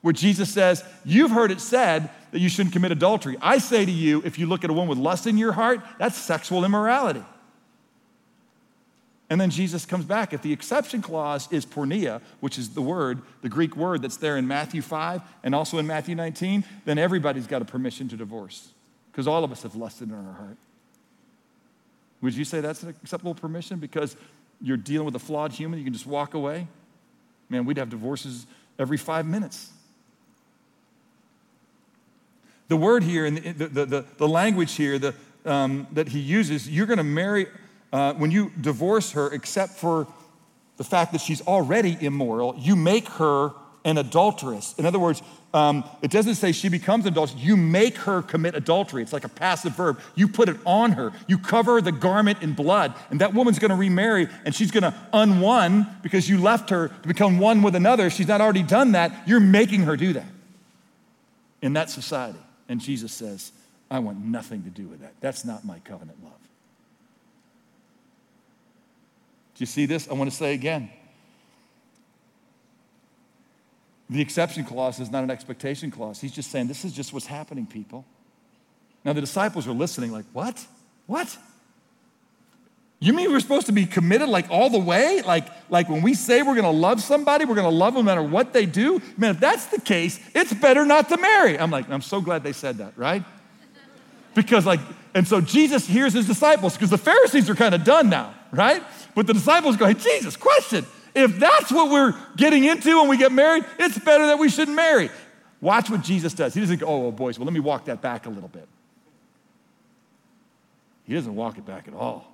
[0.00, 3.36] where Jesus says, You've heard it said that you shouldn't commit adultery.
[3.40, 5.80] I say to you, if you look at a woman with lust in your heart,
[5.98, 7.22] that's sexual immorality.
[9.32, 10.34] And then Jesus comes back.
[10.34, 14.36] If the exception clause is porneia, which is the word, the Greek word that's there
[14.36, 18.72] in Matthew 5 and also in Matthew 19, then everybody's got a permission to divorce
[19.10, 20.58] because all of us have lusted in our heart.
[22.20, 24.18] Would you say that's an acceptable permission because
[24.60, 25.78] you're dealing with a flawed human?
[25.78, 26.68] You can just walk away?
[27.48, 28.46] Man, we'd have divorces
[28.78, 29.70] every five minutes.
[32.68, 35.14] The word here, and the, the, the, the language here the,
[35.46, 37.46] um, that he uses, you're going to marry
[37.92, 40.06] uh, when you divorce her, except for
[40.76, 43.52] the fact that she's already immoral, you make her
[43.84, 44.74] an adulteress.
[44.78, 45.22] In other words,
[45.54, 47.38] um, it doesn't say she becomes an adulteress.
[47.42, 49.02] You make her commit adultery.
[49.02, 50.00] It's like a passive verb.
[50.14, 51.12] You put it on her.
[51.26, 52.94] You cover the garment in blood.
[53.10, 56.88] And that woman's going to remarry and she's going to unone because you left her
[56.88, 58.08] to become one with another.
[58.08, 59.28] She's not already done that.
[59.28, 60.26] You're making her do that
[61.60, 62.38] in that society.
[62.68, 63.52] And Jesus says,
[63.90, 65.12] I want nothing to do with that.
[65.20, 66.32] That's not my covenant love.
[69.54, 70.08] Do you see this?
[70.08, 70.90] I want to say again.
[74.08, 76.20] The exception clause is not an expectation clause.
[76.20, 78.04] He's just saying, this is just what's happening, people.
[79.04, 80.64] Now, the disciples are listening, like, what?
[81.06, 81.36] What?
[83.02, 85.22] You mean we're supposed to be committed like all the way?
[85.22, 88.22] Like, like when we say we're gonna love somebody, we're gonna love them no matter
[88.22, 89.02] what they do?
[89.16, 91.58] Man, if that's the case, it's better not to marry.
[91.58, 93.24] I'm like, I'm so glad they said that, right?
[94.34, 94.80] Because, like,
[95.14, 98.82] and so Jesus hears his disciples because the Pharisees are kind of done now, right?
[99.14, 100.86] But the disciples go, hey, Jesus, question.
[101.14, 104.76] If that's what we're getting into when we get married, it's better that we shouldn't
[104.76, 105.10] marry.
[105.60, 106.54] Watch what Jesus does.
[106.54, 108.68] He doesn't go, oh, boys, well, let me walk that back a little bit.
[111.04, 112.26] He doesn't walk it back at all.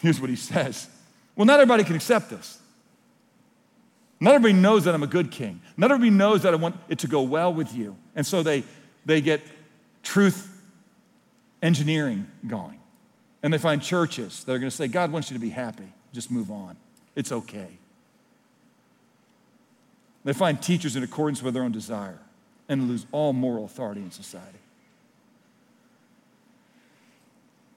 [0.00, 0.88] Here's what he says
[1.34, 2.58] Well, not everybody can accept this.
[4.20, 5.60] Not everybody knows that I'm a good king.
[5.76, 7.96] Not everybody knows that I want it to go well with you.
[8.16, 8.64] And so they,
[9.06, 9.40] they get
[10.02, 10.48] truth
[11.62, 12.77] engineering going.
[13.42, 15.92] And they find churches that are going to say, God wants you to be happy.
[16.12, 16.76] Just move on.
[17.14, 17.78] It's okay.
[20.24, 22.18] They find teachers in accordance with their own desire
[22.68, 24.58] and lose all moral authority in society.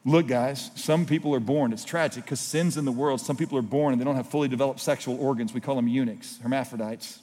[0.04, 3.22] Look, guys, some people are born, it's tragic because sin's in the world.
[3.22, 5.54] Some people are born and they don't have fully developed sexual organs.
[5.54, 7.20] We call them eunuchs, hermaphrodites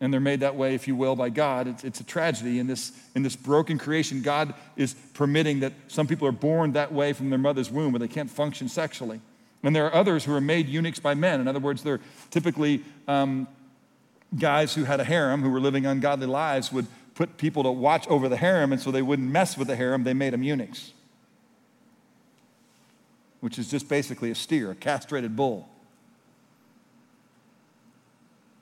[0.00, 1.66] and they're made that way, if you will, by God.
[1.66, 4.22] It's, it's, a tragedy in this, in this broken creation.
[4.22, 7.98] God is permitting that some people are born that way from their mother's womb where
[7.98, 9.20] they can't function sexually.
[9.64, 11.40] And there are others who are made eunuchs by men.
[11.40, 13.48] In other words, they're typically um,
[14.38, 16.86] guys who had a harem, who were living ungodly lives, would
[17.16, 20.04] put people to watch over the harem, and so they wouldn't mess with the harem,
[20.04, 20.92] they made them eunuchs,
[23.40, 25.68] which is just basically a steer, a castrated bull.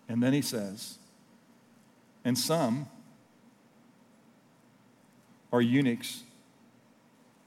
[0.08, 0.96] And then he says,
[2.26, 2.88] and some
[5.52, 6.24] are eunuchs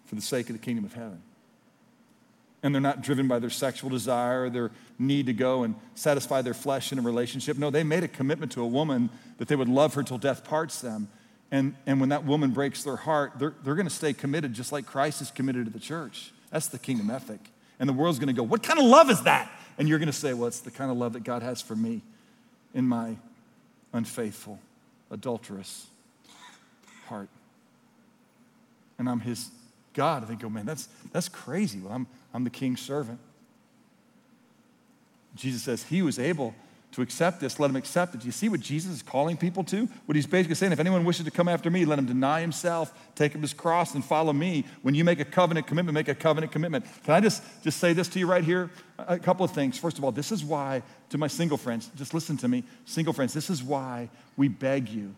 [0.05, 1.21] for the sake of the kingdom of heaven.
[2.63, 6.41] And they're not driven by their sexual desire or their need to go and satisfy
[6.41, 7.57] their flesh in a relationship.
[7.57, 10.45] No, they made a commitment to a woman that they would love her till death
[10.45, 11.09] parts them.
[11.51, 14.71] And, and when that woman breaks their heart, they're, they're going to stay committed just
[14.71, 16.31] like Christ is committed to the church.
[16.51, 17.41] That's the kingdom ethic.
[17.81, 19.51] And the world's going to go, What kind of love is that?
[19.77, 21.75] And you're going to say, Well, it's the kind of love that God has for
[21.75, 22.01] me
[22.73, 23.17] in my
[23.93, 24.59] unfaithful,
[25.11, 25.87] adulterous
[27.07, 27.29] heart.
[28.97, 29.49] And I'm his
[29.93, 30.23] God.
[30.23, 31.79] And they go, Man, that's, that's crazy.
[31.79, 33.19] Well, I'm, I'm the king's servant.
[35.35, 36.53] Jesus says, He was able
[36.91, 38.21] to accept this, let him accept it.
[38.21, 39.87] Do you see what Jesus is calling people to?
[40.05, 42.91] What he's basically saying, if anyone wishes to come after me, let him deny himself,
[43.15, 44.65] take up his cross, and follow me.
[44.81, 46.85] When you make a covenant commitment, make a covenant commitment.
[47.03, 48.71] Can I just, just say this to you right here?
[48.97, 49.77] A couple of things.
[49.77, 53.13] First of all, this is why, to my single friends, just listen to me, single
[53.13, 55.13] friends, this is why we beg you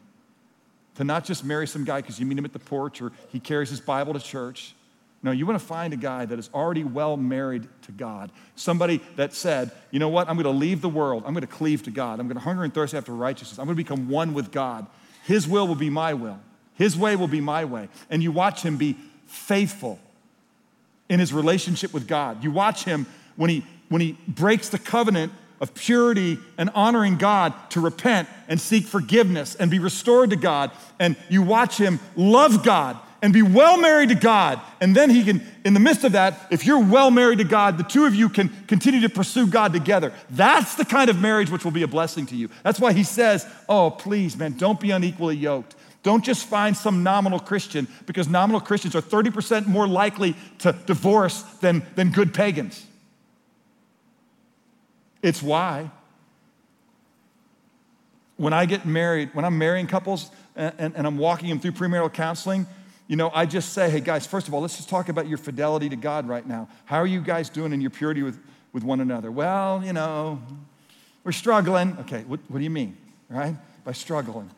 [0.96, 3.40] to not just marry some guy because you meet him at the porch or he
[3.40, 4.76] carries his Bible to church.
[5.24, 8.32] No, you want to find a guy that is already well married to God.
[8.56, 11.24] Somebody that said, you know what, I'm going to leave the world.
[11.26, 12.20] I'm going to cleave to God.
[12.20, 13.60] I'm going to hunger and thirst after righteousness.
[13.60, 14.88] I'm going to become one with God.
[15.24, 16.40] His will will be my will,
[16.74, 17.90] His way will be my way.
[18.10, 18.98] And you watch him be
[19.28, 20.00] faithful
[21.08, 22.44] in his relationship with God.
[22.44, 23.06] You watch him
[23.36, 28.60] when he, when he breaks the covenant of purity and honoring God to repent and
[28.60, 30.72] seek forgiveness and be restored to God.
[31.00, 34.60] And you watch him love God and be well married to God.
[34.80, 37.78] And then he can, in the midst of that, if you're well married to God,
[37.78, 40.12] the two of you can continue to pursue God together.
[40.30, 42.50] That's the kind of marriage which will be a blessing to you.
[42.64, 45.76] That's why he says, Oh, please, man, don't be unequally yoked.
[46.04, 51.44] Don't just find some nominal Christian because nominal Christians are 30% more likely to divorce
[51.62, 52.86] than, than good pagans.
[55.22, 55.92] It's why
[58.38, 61.74] when I get married, when I'm marrying couples and, and, and I'm walking them through
[61.74, 62.66] premarital counseling,
[63.08, 65.38] you know, I just say, hey, guys, first of all, let's just talk about your
[65.38, 66.70] fidelity to God right now.
[66.86, 68.40] How are you guys doing in your purity with,
[68.72, 69.32] with one another?
[69.32, 70.42] Well, you know,
[71.24, 71.98] we're struggling.
[72.02, 72.98] Okay, what, what do you mean,
[73.30, 73.56] right?
[73.84, 74.50] By struggling.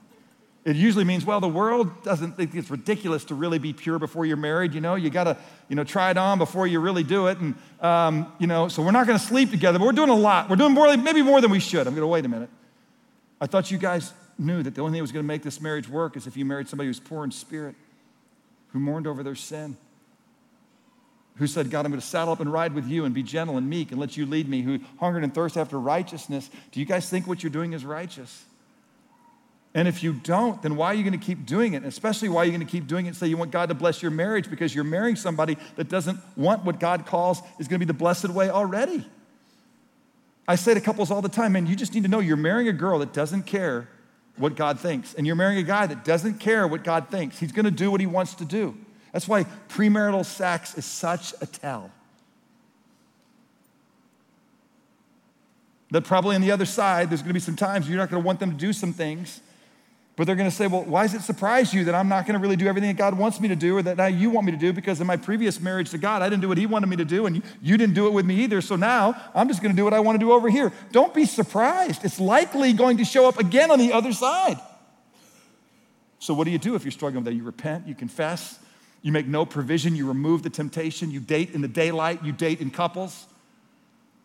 [0.65, 4.25] It usually means, well, the world doesn't think it's ridiculous to really be pure before
[4.25, 4.73] you're married.
[4.73, 5.37] You know, you got to,
[5.67, 7.37] you know, try it on before you really do it.
[7.39, 10.15] And, um, you know, so we're not going to sleep together, but we're doing a
[10.15, 10.49] lot.
[10.49, 11.85] We're doing more, maybe more than we should.
[11.85, 12.49] I'm going to wait a minute.
[13.41, 15.59] I thought you guys knew that the only thing that was going to make this
[15.59, 17.75] marriage work is if you married somebody who's poor in spirit
[18.73, 19.77] who mourned over their sin,
[21.37, 23.57] who said, God, I'm going to saddle up and ride with you and be gentle
[23.57, 26.49] and meek and let you lead me, who hungered and thirsted after righteousness.
[26.71, 28.45] Do you guys think what you're doing is righteous?
[29.75, 31.83] And if you don't, then why are you going to keep doing it?
[31.83, 33.75] Especially why are you going to keep doing it and say you want God to
[33.75, 37.79] bless your marriage because you're marrying somebody that doesn't want what God calls is going
[37.79, 39.03] to be the blessed way already.
[40.47, 42.67] I say to couples all the time, man, you just need to know you're marrying
[42.67, 43.87] a girl that doesn't care
[44.37, 45.13] what God thinks.
[45.13, 47.39] And you're marrying a guy that doesn't care what God thinks.
[47.39, 48.75] He's going to do what he wants to do.
[49.11, 51.91] That's why premarital sex is such a tell.
[55.91, 58.21] That probably on the other side, there's going to be some times you're not going
[58.21, 59.41] to want them to do some things
[60.15, 62.33] but they're going to say, well, why does it surprise you that I'm not going
[62.33, 64.45] to really do everything that God wants me to do or that now you want
[64.45, 64.71] me to do?
[64.71, 67.05] Because in my previous marriage to God, I didn't do what He wanted me to
[67.05, 68.61] do and you, didn't do it with me either.
[68.61, 70.71] So now I'm just going to do what I want to do over here.
[70.91, 72.05] Don't be surprised.
[72.05, 74.59] It's likely going to show up again on the other side.
[76.19, 77.35] So, what do you do if you're struggling with that?
[77.35, 78.57] You repent, you confess,
[79.01, 82.61] you make no provision, you remove the temptation, you date in the daylight, you date
[82.61, 83.25] in couples.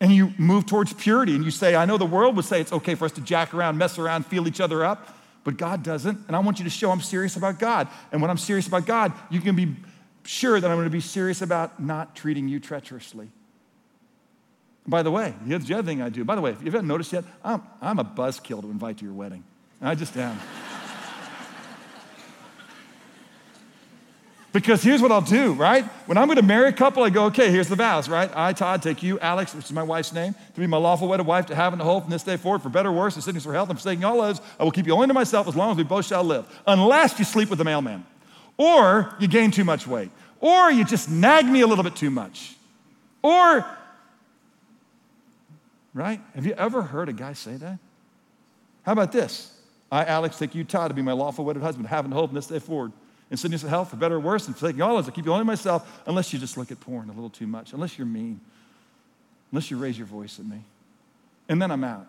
[0.01, 2.72] And you move towards purity and you say, I know the world would say it's
[2.72, 5.17] okay for us to jack around, mess around, feel each other up
[5.49, 6.26] but God doesn't.
[6.26, 7.88] And I want you to show I'm serious about God.
[8.12, 9.76] And when I'm serious about God, you can be
[10.26, 13.30] sure that I'm going to be serious about not treating you treacherously.
[14.86, 16.22] By the way, here's the other thing I do.
[16.22, 19.07] By the way, if you haven't noticed yet, I'm, I'm a buzzkill to invite to
[19.07, 19.42] your wedding.
[19.80, 20.38] I just am.
[24.51, 25.84] Because here's what I'll do, right?
[26.07, 28.30] When I'm going to marry a couple, I go, okay, here's the vows, right?
[28.34, 31.26] I, Todd, take you, Alex, which is my wife's name, to be my lawful wedded
[31.26, 33.20] wife, to have and to hold from this day forward, for better or worse, for
[33.20, 35.55] sickness or health, and forsaking all others, I will keep you only to myself as
[35.55, 38.07] long as we both shall live, unless you sleep with the mailman,
[38.57, 42.11] or you gain too much weight, or you just nag me a little bit too
[42.11, 42.57] much,
[43.22, 43.66] or,
[45.92, 46.22] right?
[46.34, 47.78] Have you ever heard a guy say that?
[48.82, 49.53] How about this?
[49.92, 52.36] I, Alex, take you, Todd, to be my lawful wedded husband, have and hold from
[52.36, 52.92] this day forward
[53.31, 55.07] and sickness and health, for better or worse, and forsaking all us.
[55.07, 57.72] I keep you only myself, unless you just look at porn a little too much,
[57.72, 58.41] unless you're mean,
[59.53, 60.62] unless you raise your voice at me.
[61.49, 62.07] And then I'm out.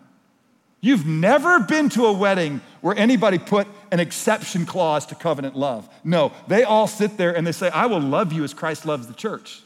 [0.82, 5.88] You've never been to a wedding where anybody put an exception clause to covenant love.
[6.04, 9.06] No, they all sit there and they say, I will love you as Christ loves
[9.06, 9.62] the church.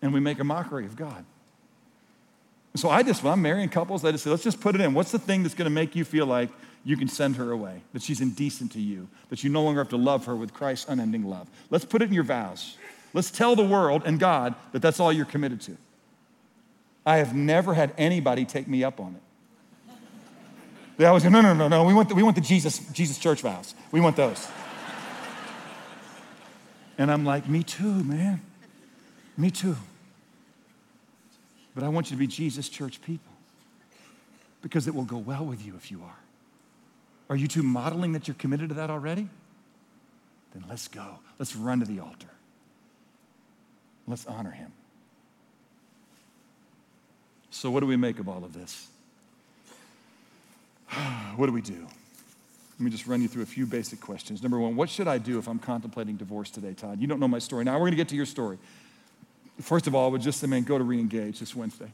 [0.00, 1.26] And we make a mockery of God.
[2.74, 4.94] So I just, when I'm marrying couples, I just say, let's just put it in.
[4.94, 6.48] What's the thing that's going to make you feel like
[6.84, 9.90] you can send her away, that she's indecent to you, that you no longer have
[9.90, 11.48] to love her with Christ's unending love?
[11.70, 12.76] Let's put it in your vows.
[13.12, 15.76] Let's tell the world and God that that's all you're committed to.
[17.04, 19.92] I have never had anybody take me up on it.
[20.96, 23.18] They always go, no, no, no, no, we want the, we want the Jesus, Jesus
[23.18, 23.74] church vows.
[23.90, 24.46] We want those.
[26.96, 28.40] and I'm like, me too, man.
[29.36, 29.76] Me too.
[31.74, 33.32] But I want you to be Jesus church people
[34.60, 36.18] because it will go well with you if you are.
[37.30, 39.28] Are you two modeling that you're committed to that already?
[40.52, 41.18] Then let's go.
[41.38, 42.28] Let's run to the altar.
[44.06, 44.72] Let's honor him.
[47.50, 48.88] So, what do we make of all of this?
[51.36, 51.86] what do we do?
[52.72, 54.42] Let me just run you through a few basic questions.
[54.42, 57.00] Number one, what should I do if I'm contemplating divorce today, Todd?
[57.00, 57.64] You don't know my story.
[57.64, 58.58] Now we're going to get to your story.
[59.60, 61.92] First of all, I would just say, man, go to reengage this Wednesday.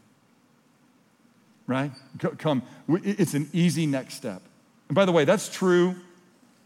[1.66, 1.90] Right?
[2.38, 2.62] Come.
[2.88, 4.42] It's an easy next step.
[4.88, 5.96] And by the way, that's true.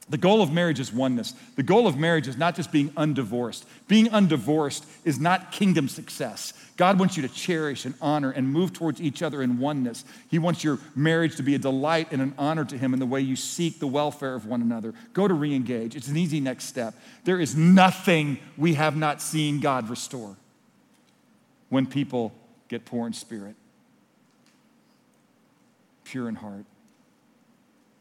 [0.08, 1.32] The goal of marriage is oneness.
[1.56, 3.64] The goal of marriage is not just being undivorced.
[3.88, 6.52] Being undivorced is not kingdom success.
[6.76, 10.04] God wants you to cherish and honor and move towards each other in oneness.
[10.28, 13.06] He wants your marriage to be a delight and an honor to Him in the
[13.06, 14.92] way you seek the welfare of one another.
[15.14, 15.94] Go to reengage.
[15.94, 16.94] It's an easy next step.
[17.24, 20.36] There is nothing we have not seen God restore
[21.72, 22.34] when people
[22.68, 23.54] get poor in spirit,
[26.04, 26.66] pure in heart,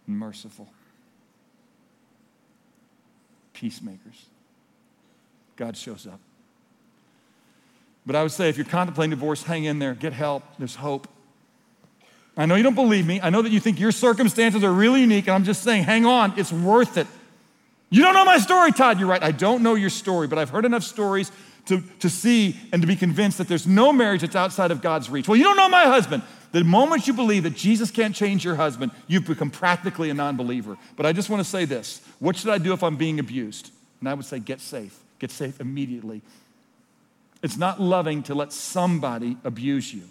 [0.08, 0.68] and merciful.
[3.54, 4.26] Peacemakers.
[5.56, 6.20] God shows up.
[8.06, 11.08] But I would say if you're contemplating divorce, hang in there, get help, there's hope.
[12.36, 13.22] I know you don't believe me.
[13.22, 16.06] I know that you think your circumstances are really unique, and I'm just saying, hang
[16.06, 17.08] on, it's worth it.
[17.90, 19.00] You don't know my story, Todd.
[19.00, 19.24] You're right.
[19.24, 21.32] I don't know your story, but I've heard enough stories
[21.66, 25.10] to, to see and to be convinced that there's no marriage that's outside of God's
[25.10, 25.28] reach.
[25.28, 26.24] Well, you don't know my husband.
[26.52, 30.36] The moment you believe that Jesus can't change your husband, you've become practically a non
[30.36, 30.78] believer.
[30.98, 33.72] But I just want to say this what should I do if I'm being abused?
[34.00, 35.00] And I would say, get safe.
[35.20, 36.22] Get safe immediately.
[37.44, 40.04] It's not loving to let somebody abuse you.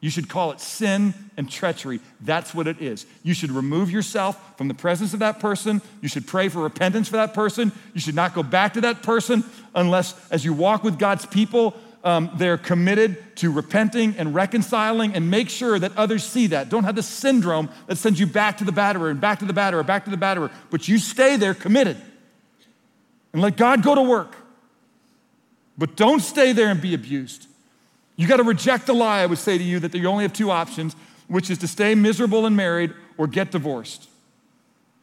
[0.00, 2.00] You should call it sin and treachery.
[2.22, 3.04] That's what it is.
[3.22, 5.82] You should remove yourself from the presence of that person.
[6.00, 7.70] You should pray for repentance for that person.
[7.92, 9.44] You should not go back to that person
[9.74, 15.30] unless, as you walk with God's people, um, they're committed to repenting and reconciling and
[15.30, 16.70] make sure that others see that.
[16.70, 19.52] Don't have the syndrome that sends you back to the batterer and back to the
[19.52, 21.98] batterer, back to the batterer, but you stay there committed
[23.34, 24.34] and let God go to work.
[25.76, 27.46] But don't stay there and be abused.
[28.20, 30.34] You got to reject the lie, I would say to you, that you only have
[30.34, 30.94] two options,
[31.28, 34.10] which is to stay miserable and married or get divorced.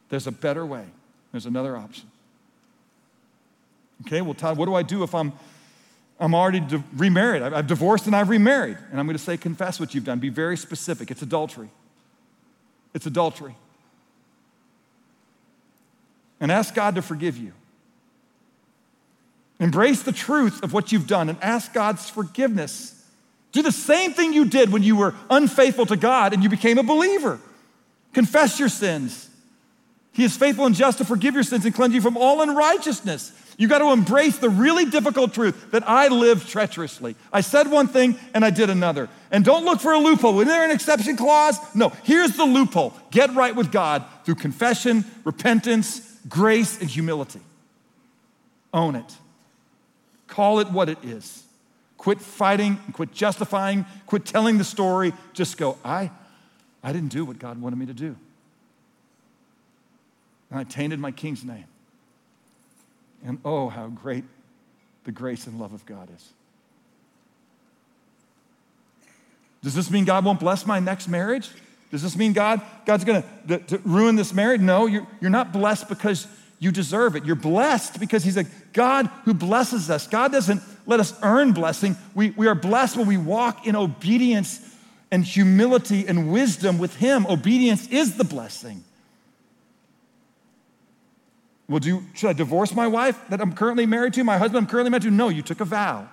[0.08, 0.84] There's a better way,
[1.32, 2.08] there's another option.
[4.06, 5.32] Okay, well, Todd, what do I do if I'm,
[6.20, 7.42] I'm already di- remarried?
[7.42, 8.78] I've divorced and I've remarried.
[8.92, 10.20] And I'm going to say, confess what you've done.
[10.20, 11.10] Be very specific.
[11.10, 11.70] It's adultery.
[12.94, 13.56] It's adultery.
[16.38, 17.50] And ask God to forgive you.
[19.58, 22.94] Embrace the truth of what you've done and ask God's forgiveness.
[23.52, 26.78] Do the same thing you did when you were unfaithful to God and you became
[26.78, 27.40] a believer.
[28.12, 29.28] Confess your sins.
[30.12, 33.32] He is faithful and just to forgive your sins and cleanse you from all unrighteousness.
[33.56, 37.16] You got to embrace the really difficult truth that I lived treacherously.
[37.32, 39.08] I said one thing and I did another.
[39.30, 40.40] And don't look for a loophole.
[40.40, 41.58] Is there an exception clause?
[41.74, 41.90] No.
[42.04, 47.40] Here's the loophole get right with God through confession, repentance, grace, and humility.
[48.72, 49.16] Own it.
[50.26, 51.42] Call it what it is.
[51.98, 55.12] Quit fighting, quit justifying, quit telling the story.
[55.34, 56.10] Just go, I,
[56.82, 58.16] I didn't do what God wanted me to do.
[60.50, 61.66] And I tainted my king's name.
[63.24, 64.24] And oh, how great
[65.04, 66.32] the grace and love of God is.
[69.62, 71.50] Does this mean God won't bless my next marriage?
[71.90, 74.60] Does this mean God, God's gonna to ruin this marriage?
[74.60, 76.28] No, you're, you're not blessed because
[76.58, 77.24] you deserve it.
[77.24, 80.06] You're blessed because He's a God who blesses us.
[80.06, 81.96] God doesn't let us earn blessing.
[82.14, 84.60] We, we are blessed when we walk in obedience
[85.10, 87.26] and humility and wisdom with Him.
[87.26, 88.84] Obedience is the blessing.
[91.68, 94.70] Well, do, should I divorce my wife that I'm currently married to, my husband I'm
[94.70, 95.10] currently married to?
[95.10, 96.08] No, you took a vow.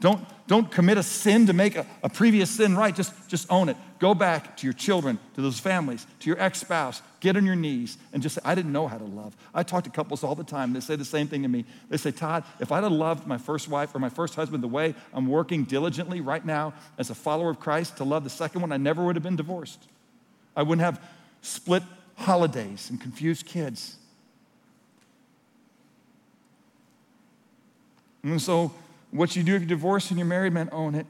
[0.00, 2.94] Don't, don't commit a sin to make a, a, previous sin right.
[2.94, 3.76] Just, just own it.
[3.98, 7.02] Go back to your children, to those families, to your ex spouse.
[7.18, 9.36] Get on your knees and just say, I didn't know how to love.
[9.52, 10.72] I talk to couples all the time.
[10.72, 11.64] They say the same thing to me.
[11.88, 14.68] They say, Todd, if I'd have loved my first wife or my first husband the
[14.68, 18.60] way I'm working diligently right now as a follower of Christ to love the second
[18.60, 19.82] one, I never would have been divorced.
[20.54, 21.02] I wouldn't have
[21.42, 21.82] split
[22.14, 23.96] holidays and confused kids.
[28.22, 28.72] And so,
[29.10, 31.06] what you do if you divorce and you're married, man, own it.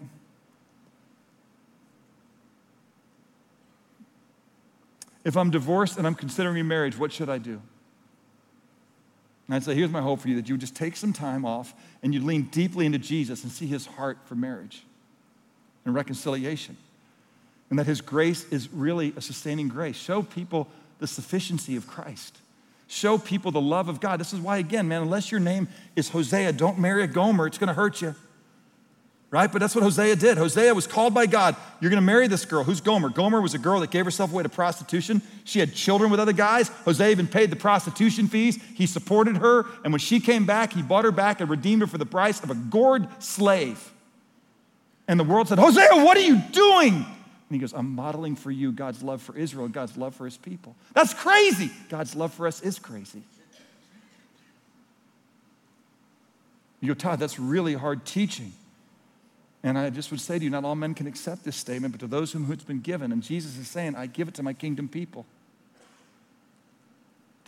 [5.25, 7.61] If I'm divorced and I'm considering remarriage, what should I do?
[9.47, 11.45] And I'd say, here's my hope for you that you would just take some time
[11.45, 14.85] off and you'd lean deeply into Jesus and see his heart for marriage
[15.85, 16.77] and reconciliation.
[17.71, 19.97] And that his grace is really a sustaining grace.
[19.97, 20.69] Show people
[20.99, 22.39] the sufficiency of Christ.
[22.89, 24.19] Show people the love of God.
[24.19, 27.47] This is why, again, man, unless your name is Hosea, don't marry a Gomer.
[27.47, 28.17] It's going to hurt you
[29.31, 29.51] right?
[29.53, 30.39] But that's what Hosea did.
[30.39, 31.55] Hosea was called by God.
[31.81, 32.65] You're going to marry this girl.
[32.65, 33.11] Who's Gomer?
[33.11, 35.21] Gomer was a girl that gave herself away to prostitution.
[35.45, 36.69] She had children with other guys.
[36.85, 38.59] Hosea even paid the prostitution fees.
[38.75, 39.67] He supported her.
[39.85, 42.43] And when she came back, he bought her back and redeemed her for the price
[42.43, 43.93] of a gored slave.
[45.07, 47.05] And the world said, Hosea, what are you doing?
[47.49, 50.37] And he goes, I'm modeling for you God's love for Israel God's love for his
[50.37, 50.77] people.
[50.93, 51.71] That's crazy.
[51.89, 53.23] God's love for us is crazy.
[56.81, 58.53] You go, Todd, that's really hard teaching.
[59.63, 62.01] And I just would say to you, not all men can accept this statement, but
[62.01, 63.11] to those whom it's been given.
[63.11, 65.27] And Jesus is saying, I give it to my kingdom people.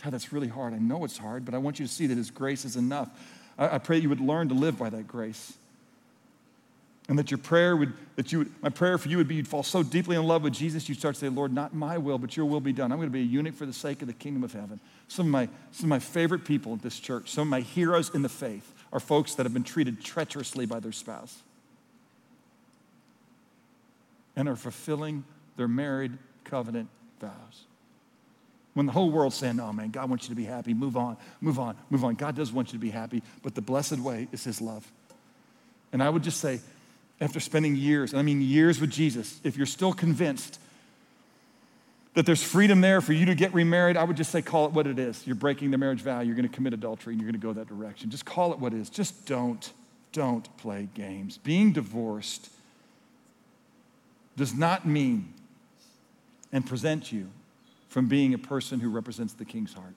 [0.03, 0.73] God, that's really hard.
[0.73, 3.09] I know it's hard, but I want you to see that His grace is enough.
[3.57, 5.53] I, I pray you would learn to live by that grace.
[7.11, 9.45] And that your prayer would, that you would, my prayer for you would be you'd
[9.45, 12.17] fall so deeply in love with Jesus, you'd start to say, Lord, not my will,
[12.17, 12.89] but your will be done.
[12.89, 14.79] I'm going to be a eunuch for the sake of the kingdom of heaven.
[15.09, 18.15] Some of my, some of my favorite people at this church, some of my heroes
[18.15, 21.43] in the faith, are folks that have been treated treacherously by their spouse
[24.37, 25.25] and are fulfilling
[25.57, 26.87] their married covenant
[27.19, 27.65] vows.
[28.73, 31.17] When the whole world's saying, oh man, God wants you to be happy, move on,
[31.41, 32.15] move on, move on.
[32.15, 34.89] God does want you to be happy, but the blessed way is His love.
[35.91, 36.61] And I would just say,
[37.21, 40.59] after spending years, and I mean years with Jesus, if you're still convinced
[42.15, 44.73] that there's freedom there for you to get remarried, I would just say, call it
[44.73, 45.25] what it is.
[45.25, 47.53] You're breaking the marriage vow, you're going to commit adultery, and you're going to go
[47.53, 48.09] that direction.
[48.09, 48.89] Just call it what it is.
[48.89, 49.71] Just don't,
[50.11, 51.37] don't play games.
[51.37, 52.49] Being divorced
[54.35, 55.33] does not mean
[56.51, 57.29] and present you
[57.87, 59.93] from being a person who represents the king's heart.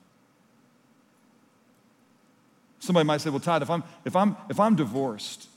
[2.79, 5.47] Somebody might say, well, Todd, if I'm, if I'm, if I'm divorced,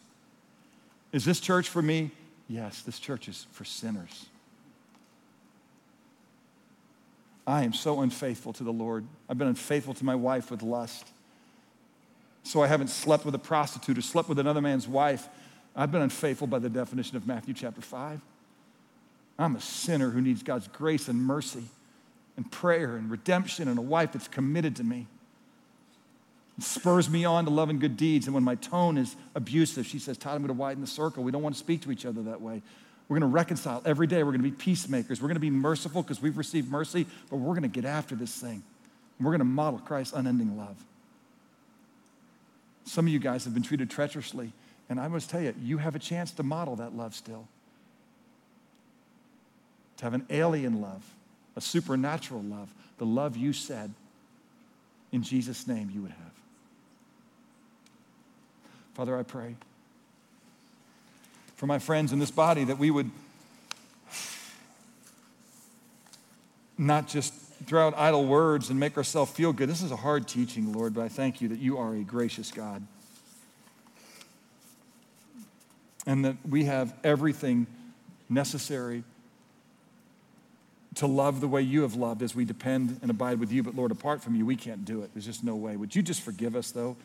[1.13, 2.11] is this church for me?
[2.49, 4.27] Yes, this church is for sinners.
[7.47, 9.07] I am so unfaithful to the Lord.
[9.29, 11.07] I've been unfaithful to my wife with lust.
[12.43, 15.29] So I haven't slept with a prostitute or slept with another man's wife.
[15.75, 18.21] I've been unfaithful by the definition of Matthew chapter 5.
[19.39, 21.65] I'm a sinner who needs God's grace and mercy
[22.37, 25.07] and prayer and redemption and a wife that's committed to me.
[26.61, 28.27] Spurs me on to love and good deeds.
[28.27, 31.23] And when my tone is abusive, she says, Todd, I'm going to widen the circle.
[31.23, 32.63] We don't want to speak to each other that way.
[33.09, 34.23] We're going to reconcile every day.
[34.23, 35.23] We're going to be peacemakers.
[35.23, 38.15] We're going to be merciful because we've received mercy, but we're going to get after
[38.15, 38.63] this thing.
[39.19, 40.77] And we're going to model Christ's unending love.
[42.85, 44.53] Some of you guys have been treated treacherously,
[44.89, 47.47] and I must tell you, you have a chance to model that love still
[49.99, 51.05] to have an alien love,
[51.57, 53.93] a supernatural love, the love you said
[55.13, 56.38] in Jesus' name you would have.
[58.99, 59.55] Father, I pray
[61.55, 63.09] for my friends in this body that we would
[66.77, 67.33] not just
[67.67, 69.69] throw out idle words and make ourselves feel good.
[69.69, 72.51] This is a hard teaching, Lord, but I thank you that you are a gracious
[72.51, 72.83] God.
[76.05, 77.69] And that we have everything
[78.29, 79.05] necessary
[80.97, 83.63] to love the way you have loved as we depend and abide with you.
[83.63, 85.11] But Lord, apart from you, we can't do it.
[85.15, 85.77] There's just no way.
[85.77, 86.97] Would you just forgive us, though,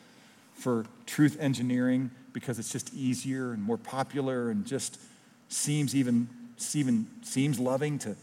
[0.54, 5.00] for truth engineering because it's just easier and more popular and just
[5.50, 6.28] seems even,
[6.74, 8.16] even seems loving to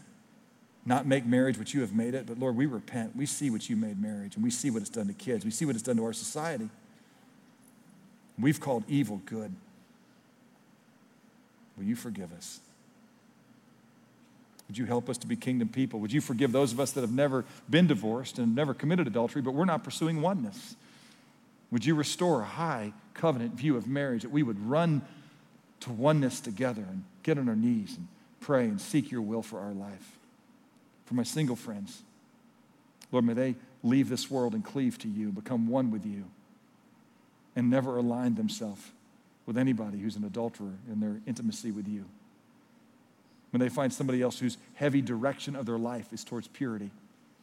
[0.85, 2.25] not make marriage what you have made it.
[2.25, 3.15] But Lord, we repent.
[3.15, 5.45] We see what you made marriage and we see what it's done to kids.
[5.45, 6.69] We see what it's done to our society.
[8.39, 9.53] We've called evil good.
[11.77, 12.59] Will you forgive us?
[14.67, 15.99] Would you help us to be kingdom people?
[15.99, 19.41] Would you forgive those of us that have never been divorced and never committed adultery,
[19.41, 20.75] but we're not pursuing oneness?
[21.71, 25.01] Would you restore a high covenant view of marriage that we would run
[25.81, 28.07] to oneness together and get on our knees and
[28.39, 30.17] pray and seek your will for our life?
[31.05, 32.03] For my single friends,
[33.11, 36.25] Lord, may they leave this world and cleave to you, become one with you,
[37.55, 38.91] and never align themselves
[39.45, 42.05] with anybody who's an adulterer in their intimacy with you
[43.51, 46.89] when they find somebody else whose heavy direction of their life is towards purity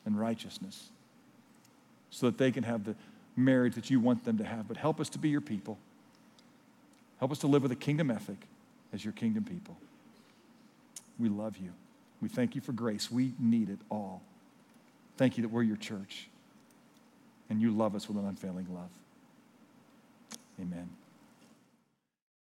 [0.04, 0.88] and righteousness,
[2.10, 2.96] so that they can have the
[3.38, 5.78] marriage that you want them to have, but help us to be your people.
[7.18, 8.46] Help us to live with a kingdom ethic
[8.92, 9.76] as your kingdom people.
[11.18, 11.72] We love you.
[12.20, 13.10] We thank you for grace.
[13.10, 14.22] We need it all.
[15.16, 16.28] Thank you that we're your church
[17.50, 18.90] and you love us with an unfailing love.
[20.60, 20.88] Amen.